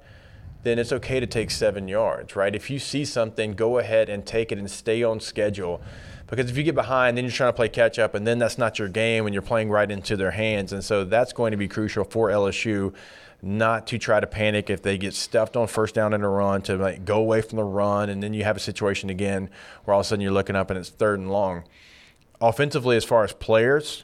[0.63, 2.55] then it's okay to take seven yards, right?
[2.55, 5.81] If you see something, go ahead and take it and stay on schedule.
[6.27, 8.57] Because if you get behind, then you're trying to play catch up, and then that's
[8.57, 10.71] not your game, and you're playing right into their hands.
[10.71, 12.93] And so that's going to be crucial for LSU
[13.41, 16.61] not to try to panic if they get stuffed on first down and a run
[16.61, 19.49] to like go away from the run, and then you have a situation again
[19.83, 21.63] where all of a sudden you're looking up and it's third and long.
[22.39, 24.03] Offensively, as far as players,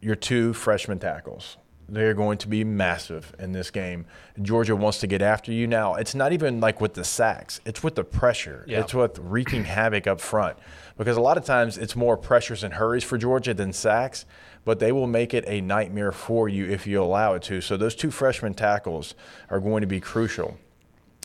[0.00, 1.58] your two freshman tackles.
[1.90, 4.04] They're going to be massive in this game.
[4.42, 5.94] Georgia wants to get after you now.
[5.94, 8.64] It's not even like with the sacks, it's with the pressure.
[8.68, 8.80] Yeah.
[8.80, 10.58] It's with wreaking havoc up front.
[10.98, 14.26] Because a lot of times it's more pressures and hurries for Georgia than sacks,
[14.64, 17.60] but they will make it a nightmare for you if you allow it to.
[17.62, 19.14] So those two freshman tackles
[19.48, 20.58] are going to be crucial.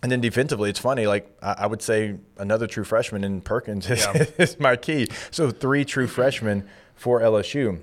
[0.01, 1.07] And then defensively, it's funny.
[1.07, 4.25] Like I would say, another true freshman in Perkins is, Yeah.
[4.37, 5.07] is my key.
[5.31, 7.79] So three true freshmen for LSU.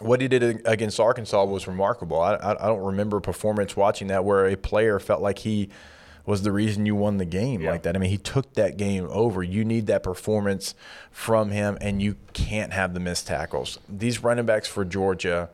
[0.00, 2.20] What he did against Arkansas was remarkable.
[2.20, 5.68] I, I I don't remember a performance watching that where a player felt like he
[6.26, 7.70] was the reason you won the game Yeah.
[7.70, 7.96] like that.
[7.96, 9.42] I mean, he took that game over.
[9.42, 10.74] You need that performance
[11.10, 13.78] from him, and you can't have the missed tackles.
[13.88, 15.50] These running backs for Georgia,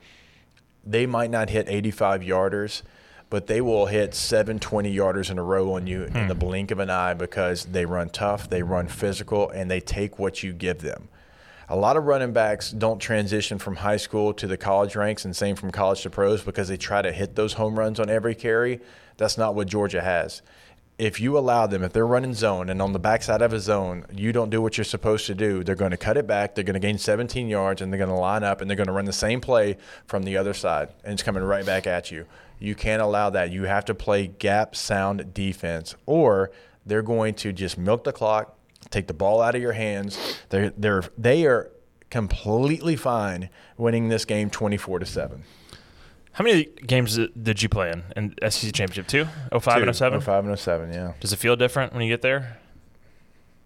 [0.84, 2.82] they might not hit 85 yarders,
[3.30, 6.40] but they will hit 720 yarders in a row on you in the hmm.
[6.40, 10.42] blink of an eye because they run tough, they run physical, and they take what
[10.42, 11.09] you give them.
[11.68, 15.34] A lot of running backs don't transition from high school to the college ranks and
[15.34, 18.36] same from college to pros because they try to hit those home runs on every
[18.36, 18.80] carry.
[19.16, 20.42] That's not what Georgia has.
[20.96, 24.06] If you allow them, if they're running zone and on the backside of a zone,
[24.14, 26.54] you don't do what you're supposed to do, they're going to cut it back.
[26.54, 28.86] They're going to gain 17 yards and they're going to line up and they're going
[28.86, 32.12] to run the same play from the other side and it's coming right back at
[32.12, 32.26] you.
[32.60, 33.50] You can't allow that.
[33.50, 36.52] You have to play gap sound defense or
[36.86, 38.55] they're going to just milk the clock,
[38.91, 40.39] take the ball out of your hands.
[40.51, 41.70] They're they're they are
[42.11, 45.43] completely fine winning this game 24 to 7.
[46.32, 48.05] How many games did you play in
[48.41, 49.07] in SEC championship?
[49.09, 49.26] Two?
[49.59, 50.20] 05 and 07?
[50.20, 51.12] 05 and 07, yeah.
[51.18, 52.59] Does it feel different when you get there?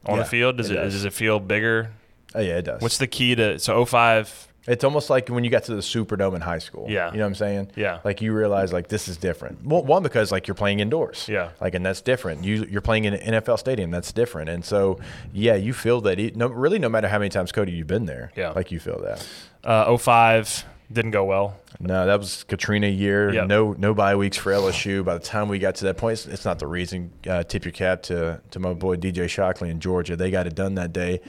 [0.07, 0.93] On Yeah, the field, does it it, does.
[0.95, 1.91] does it feel bigger?
[2.35, 2.81] Oh yeah, it does.
[2.81, 4.47] What's the key to so 05?
[4.71, 6.87] It's almost like when you got to the Superdome in high school.
[6.89, 7.11] Yeah.
[7.11, 7.71] You know what I'm saying?
[7.77, 7.99] Yeah.
[8.05, 9.65] Like you realize like this is different.
[9.65, 11.27] Well, one because like you're playing indoors.
[11.29, 11.51] Yeah.
[11.61, 12.45] Like and that's different.
[12.45, 13.91] You you're playing in an NFL stadium.
[13.91, 14.49] That's different.
[14.49, 14.99] And so
[15.33, 16.19] yeah, you feel that.
[16.21, 18.31] e- No, really, no matter how many times Cody you've been there.
[18.37, 18.51] Yeah.
[18.51, 19.27] Like you feel that.
[19.65, 21.57] Uh, 05 didn't go well.
[21.79, 23.33] No, that was Katrina year.
[23.33, 23.47] Yep.
[23.47, 25.05] No, no bye weeks for LSU.
[25.05, 27.11] By the time we got to that point, it's, it's not the reason.
[27.29, 30.17] Uh, tip your cap to to my boy DJ Shockley in Georgia.
[30.17, 31.21] They got it done that day.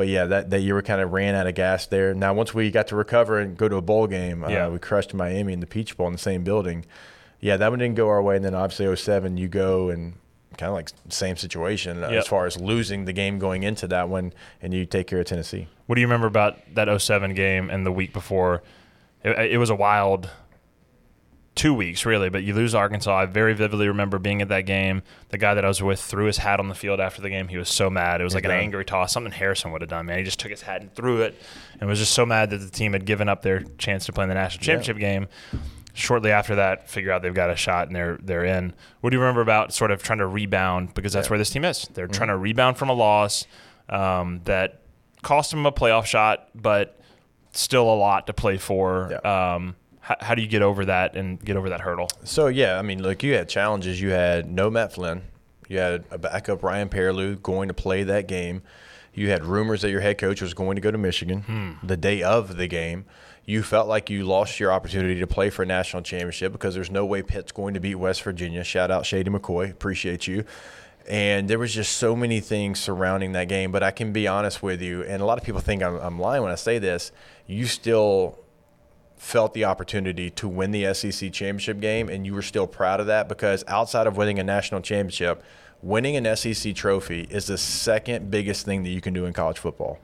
[0.00, 2.14] But yeah, that, that year we kind of ran out of gas there.
[2.14, 4.64] Now once we got to recover and go to a bowl game, Yeah.
[4.64, 6.86] uh, we crushed Miami in the Peach Bowl in the same building.
[7.38, 8.36] Yeah, that one didn't go our way.
[8.36, 10.14] And then obviously 07, you go and
[10.56, 12.18] kind of like same situation uh, Yep.
[12.18, 14.32] as far as losing the game going into that one,
[14.62, 15.68] and you take care of Tennessee.
[15.84, 18.62] What do you remember about that 07 game and the week before?
[19.22, 20.30] It, it was a wild
[21.60, 23.14] two weeks, really, but you lose Arkansas.
[23.14, 25.02] I very vividly remember being at that game.
[25.28, 27.48] The guy that I was with threw his hat on the field after the game.
[27.48, 28.22] He was so mad.
[28.22, 30.16] It was like an angry toss, something Harrison would have done, man.
[30.16, 31.38] He just took his hat and threw it
[31.78, 34.22] and was just so mad that the team had given up their chance to play
[34.22, 35.28] in the national championship game.
[35.92, 38.72] Shortly after that, figure out they've got a shot and they're they're in.
[39.02, 41.66] What do you remember about sort of trying to rebound because that's where this team
[41.66, 41.86] is.
[41.92, 43.46] They're trying to rebound from a loss
[43.90, 44.80] um, that
[45.20, 46.98] cost them a playoff shot, but
[47.52, 49.10] still a lot to play for.
[49.10, 49.54] Yeah.
[49.54, 49.76] Um,
[50.10, 52.08] how, how do you get over that and get over that hurdle?
[52.24, 54.00] So yeah, I mean, look, you had challenges.
[54.00, 55.22] You had no Matt Flynn.
[55.68, 58.62] You had a backup Ryan Perrilloux going to play that game.
[59.14, 61.86] You had rumors that your head coach was going to go to Michigan hmm.
[61.86, 63.04] the day of the game.
[63.44, 66.90] You felt like you lost your opportunity to play for a national championship because there's
[66.90, 68.64] no way Pitt's going to beat West Virginia.
[68.64, 70.44] Shout out Shady McCoy, appreciate you.
[71.08, 73.72] And there was just so many things surrounding that game.
[73.72, 76.18] But I can be honest with you, and a lot of people think I'm, I'm
[76.18, 77.10] lying when I say this.
[77.46, 78.39] You still
[79.20, 83.06] felt the opportunity to win the SEC championship game and you were still proud of
[83.06, 85.42] that because outside of winning a national championship,
[85.82, 89.58] winning an SEC trophy is the second biggest thing that you can do in college
[89.58, 89.98] football.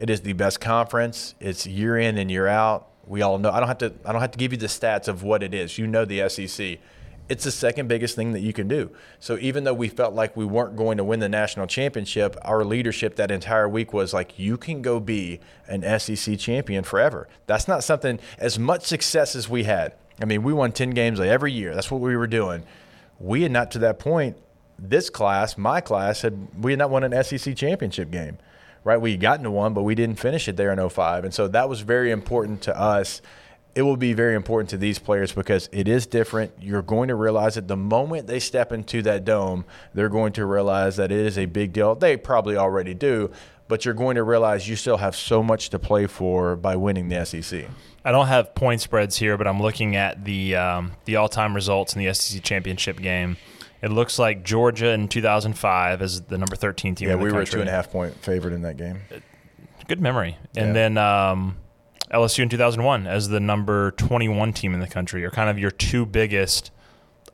[0.00, 1.36] It is the best conference.
[1.38, 2.88] It's year in and year out.
[3.06, 3.50] We all know.
[3.50, 3.94] I don't have to.
[4.04, 5.78] I don't have to give you the stats of what it is.
[5.78, 6.80] You know the SEC.
[7.28, 8.90] It's the second biggest thing that you can do.
[9.18, 12.64] So even though we felt like we weren't going to win the national championship, our
[12.64, 17.28] leadership that entire week was like, you can go be an SEC champion forever.
[17.46, 19.94] That's not something as much success as we had.
[20.22, 21.74] I mean, we won 10 games every year.
[21.74, 22.62] That's what we were doing.
[23.18, 24.36] We had not to that point.
[24.78, 28.38] This class, my class, had we had not won an SEC championship game
[28.86, 29.00] right?
[29.00, 31.24] We got into one, but we didn't finish it there in 05.
[31.24, 33.20] And so that was very important to us.
[33.76, 36.50] It will be very important to these players because it is different.
[36.60, 40.46] You're going to realize that the moment they step into that dome, they're going to
[40.46, 41.94] realize that it is a big deal.
[41.94, 43.30] They probably already do,
[43.68, 47.10] but you're going to realize you still have so much to play for by winning
[47.10, 47.66] the SEC.
[48.02, 51.54] I don't have point spreads here, but I'm looking at the um, the all time
[51.54, 53.36] results in the SEC championship game.
[53.82, 57.10] It looks like Georgia in 2005 as the number 13 team.
[57.10, 59.00] Yeah, we were a two and a half point favorite in that game.
[59.86, 60.38] Good memory.
[60.56, 60.72] And Yeah.
[60.72, 61.56] then um,
[62.12, 65.70] LSU in 2001 as the number 21 team in the country, are kind of your
[65.70, 66.70] two biggest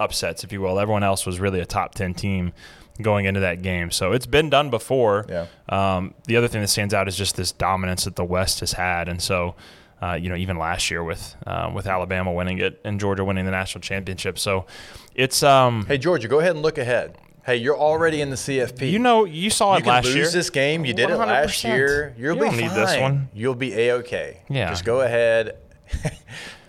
[0.00, 0.78] upsets, if you will.
[0.78, 2.52] Everyone else was really a top 10 team
[3.00, 3.90] going into that game.
[3.90, 5.26] So it's been done before.
[5.28, 5.46] Yeah.
[5.68, 8.72] Um, the other thing that stands out is just this dominance that the West has
[8.72, 9.08] had.
[9.08, 9.54] And so,
[10.02, 13.44] uh, you know, even last year with uh, with Alabama winning it and Georgia winning
[13.44, 14.38] the national championship.
[14.38, 14.66] So
[15.14, 17.16] it's, um, Hey, Georgia, go ahead and look ahead.
[17.44, 18.90] Hey, you're already in the CFP.
[18.90, 20.30] you know, you saw you it can last lose year.
[20.30, 20.84] this game.
[20.84, 22.14] You did it last year.
[22.16, 22.74] You'll You be fine.
[22.74, 23.28] this one.
[23.34, 24.42] You'll be a okay.
[24.48, 24.68] Yeah.
[24.70, 25.56] Just go ahead.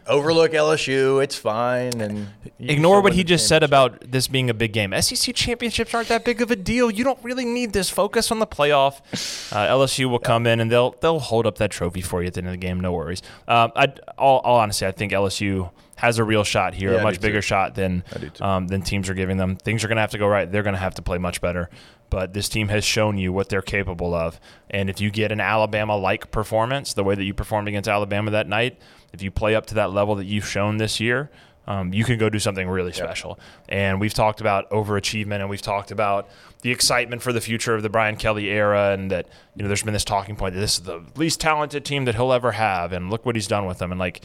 [0.06, 1.24] Overlook LSU.
[1.24, 2.02] It's fine.
[2.02, 2.28] And
[2.60, 4.94] Ignore what he just said about this being a big game.
[5.02, 6.92] SEC championships aren't that big of a deal.
[6.92, 7.90] You don't really need this.
[7.90, 9.00] Focus on the playoff.
[9.54, 12.34] Uh, LSU will come in and they'll they'll hold up that trophy for you at
[12.34, 12.80] the end of the game.
[12.80, 13.22] No worries.
[13.48, 17.04] Um, I, all, all honesty, I think LSU has a real shot here, Yeah, a
[17.04, 17.42] much bigger too.
[17.42, 18.44] shot than I do too.
[18.44, 19.56] um, than teams are giving them.
[19.56, 20.52] Things are going to have to go right.
[20.52, 21.70] They're going to have to play much better.
[22.10, 24.40] But this team has shown you what they're capable of.
[24.70, 28.32] And if you get an Alabama like performance, the way that you performed against Alabama
[28.32, 28.80] that night,
[29.14, 31.30] if you play up to that level that you've shown this year,
[31.66, 33.40] um, you can go do something really special.
[33.70, 36.28] And we've talked about overachievement and we've talked about
[36.62, 39.84] the excitement for the future of the Brian Kelly era and that, you know, there's
[39.84, 42.92] been this talking point that this is the least talented team that he'll ever have
[42.92, 43.92] and look what he's done with them.
[43.92, 44.24] And like,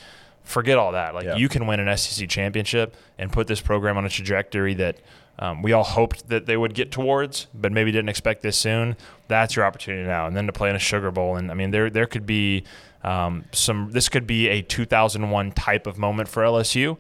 [0.49, 1.15] forget all that.
[1.15, 1.37] Like Yeah.
[1.37, 4.97] you can win an SEC championship and put this program on a trajectory that
[5.39, 8.97] um, we all hoped that they would get towards, but maybe didn't expect this soon.
[9.29, 11.37] That's your opportunity now, and then to play in a Sugar Bowl.
[11.37, 12.65] And I mean, there there could be
[13.05, 13.91] um, some.
[13.93, 16.97] This could be a 2001 type of moment for LSU,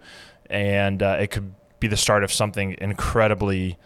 [0.48, 3.76] and uh, it could be the start of something incredibly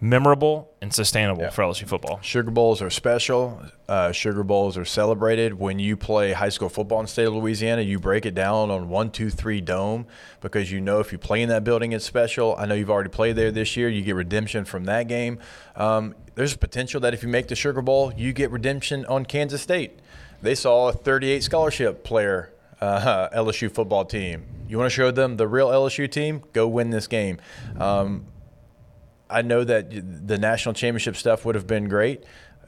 [0.00, 1.50] memorable and sustainable Yeah.
[1.50, 2.18] for LSU football.
[2.22, 3.60] Sugar Bowls are special.
[3.88, 5.58] Uh, Sugar Bowls are celebrated.
[5.58, 8.70] When you play high school football in the state of Louisiana, you break it down
[8.70, 10.06] on one, two, three dome
[10.40, 12.54] because you know if you play in that building, it's special.
[12.58, 13.88] I know you've already played there this year.
[13.88, 15.38] You get redemption from that game.
[15.76, 19.26] Um, there's a potential that if you make the Sugar Bowl, you get redemption on
[19.26, 19.98] Kansas State.
[20.40, 24.44] They saw a 38 scholarship player uh, LSU football team.
[24.66, 26.42] You want to show them the real LSU team?
[26.54, 27.38] Go win this game.
[27.78, 28.24] Um,
[29.30, 32.24] I know that the national championship stuff would have been great,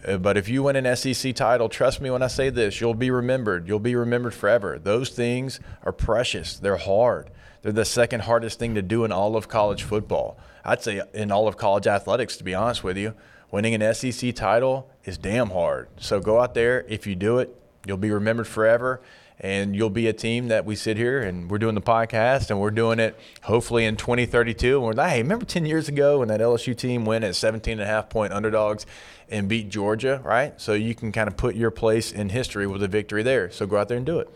[0.06, 2.94] uh, but if you win an SEC title, trust me when I say this, you'll
[2.94, 3.68] be remembered.
[3.68, 4.78] You'll be remembered forever.
[4.78, 6.58] Those things are precious.
[6.58, 7.30] They're hard.
[7.62, 10.38] They're the second hardest thing to do in all of college football.
[10.64, 13.14] I'd say in all of college athletics, to be honest with you.
[13.50, 15.88] Winning an SEC title is damn hard.
[15.98, 16.86] So go out there.
[16.88, 17.54] If you do it,
[17.86, 19.02] you'll be remembered forever
[19.42, 22.60] and you'll be a team that we sit here and we're doing the podcast and
[22.60, 26.28] we're doing it hopefully in 2032 and we're like hey remember 10 years ago when
[26.28, 28.86] that lsu team went as 17 and a half point underdogs
[29.28, 30.60] and beat georgia right?
[30.60, 33.50] So you can kind of put your place in history with a victory there.
[33.50, 34.30] So go out there and do it.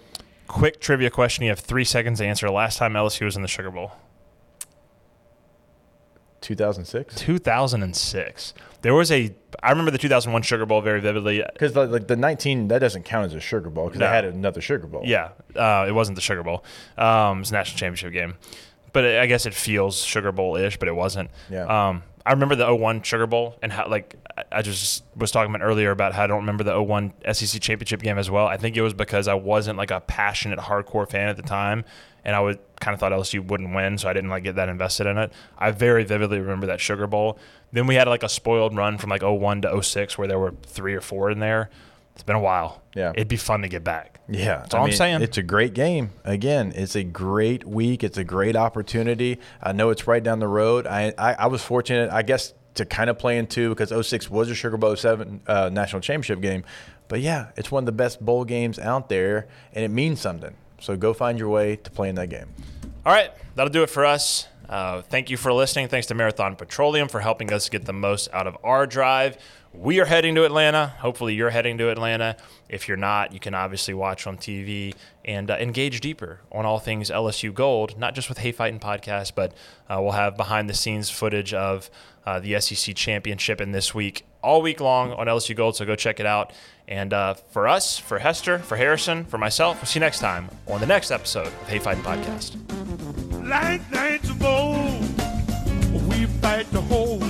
[0.46, 2.48] Quick trivia question: You have three seconds to answer.
[2.50, 3.92] Last time LSU was in the Sugar Bowl.
[6.40, 8.54] 2006 2006.
[8.82, 9.34] There was a.
[9.62, 11.42] I remember the 2001 Sugar Bowl very vividly.
[11.52, 14.06] because like, like the 19 that doesn't count as a sugar bowl because No.
[14.06, 16.64] they had another sugar bowl Yeah, uh, it wasn't the Sugar Bowl.
[16.96, 18.34] Um, it was national championship game,
[18.92, 21.30] but it, I guess it feels Sugar Bowl ish, but it wasn't.
[21.50, 21.64] Yeah.
[21.88, 25.52] Um, I remember the 01 Sugar Bowl and how like I- I just was talking
[25.54, 28.46] about earlier about how I don't remember the 01 SEC championship game as well.
[28.46, 31.84] I think it was because I wasn't like a passionate hardcore fan at the time,
[32.26, 34.68] and I would kind of thought LSU wouldn't win, so I didn't like get that
[34.68, 35.32] invested in it.
[35.56, 37.38] I very vividly remember that Sugar Bowl.
[37.72, 40.52] Then we had like a spoiled run from like 01 to 06 where there were
[40.64, 41.70] three or four in there.
[42.14, 42.82] It's been a while.
[42.96, 43.12] Yeah.
[43.14, 44.20] It'd be fun to get back.
[44.28, 45.22] Yeah, That's all I'm saying.
[45.22, 46.10] It's a great game.
[46.24, 48.02] Again, it's a great week.
[48.02, 49.38] It's a great opportunity.
[49.62, 50.86] I know it's right down the road.
[50.88, 54.28] I I, I was fortunate, I guess, to kind of play in two because 06
[54.30, 56.64] was a Sugar Bowl seven uh, national championship game.
[57.06, 60.56] But yeah, it's one of the best bowl games out there, and it means something.
[60.80, 62.48] So go find your way to playing that game.
[63.04, 64.48] All right, that'll do it for us.
[64.68, 65.88] Uh, thank you for listening.
[65.88, 69.38] Thanks to Marathon Petroleum for helping us get the most out of our drive.
[69.72, 70.94] We are heading to Atlanta.
[70.98, 72.36] Hopefully, you're heading to Atlanta.
[72.68, 76.78] If you're not, you can obviously watch on TV and uh, engage deeper on all
[76.78, 79.52] things LSU Gold, not just with Hey Fighting podcast, but
[79.88, 81.90] uh, we'll have behind the scenes footage of
[82.24, 85.74] uh, the SEC championship in this week, all week long on LSU Gold.
[85.76, 86.52] So go check it out.
[86.86, 90.48] And uh, for us, for Hester, for Harrison, for myself, we'll see you next time
[90.68, 92.54] on the next episode of Hey Fighting podcast.
[93.48, 95.02] Like nights of old,
[96.08, 97.22] we fight to hold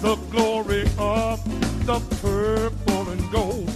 [0.00, 1.44] the glory of
[1.86, 3.68] the purple and gold.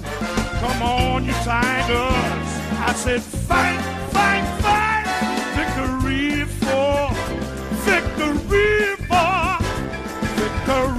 [0.60, 2.50] Come on, you tigers.
[2.78, 3.80] I said, fight,
[4.12, 5.04] fight, fight.
[5.56, 7.10] Victory for,
[7.82, 9.58] victory for,
[10.36, 10.93] victory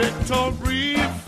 [0.00, 1.19] victory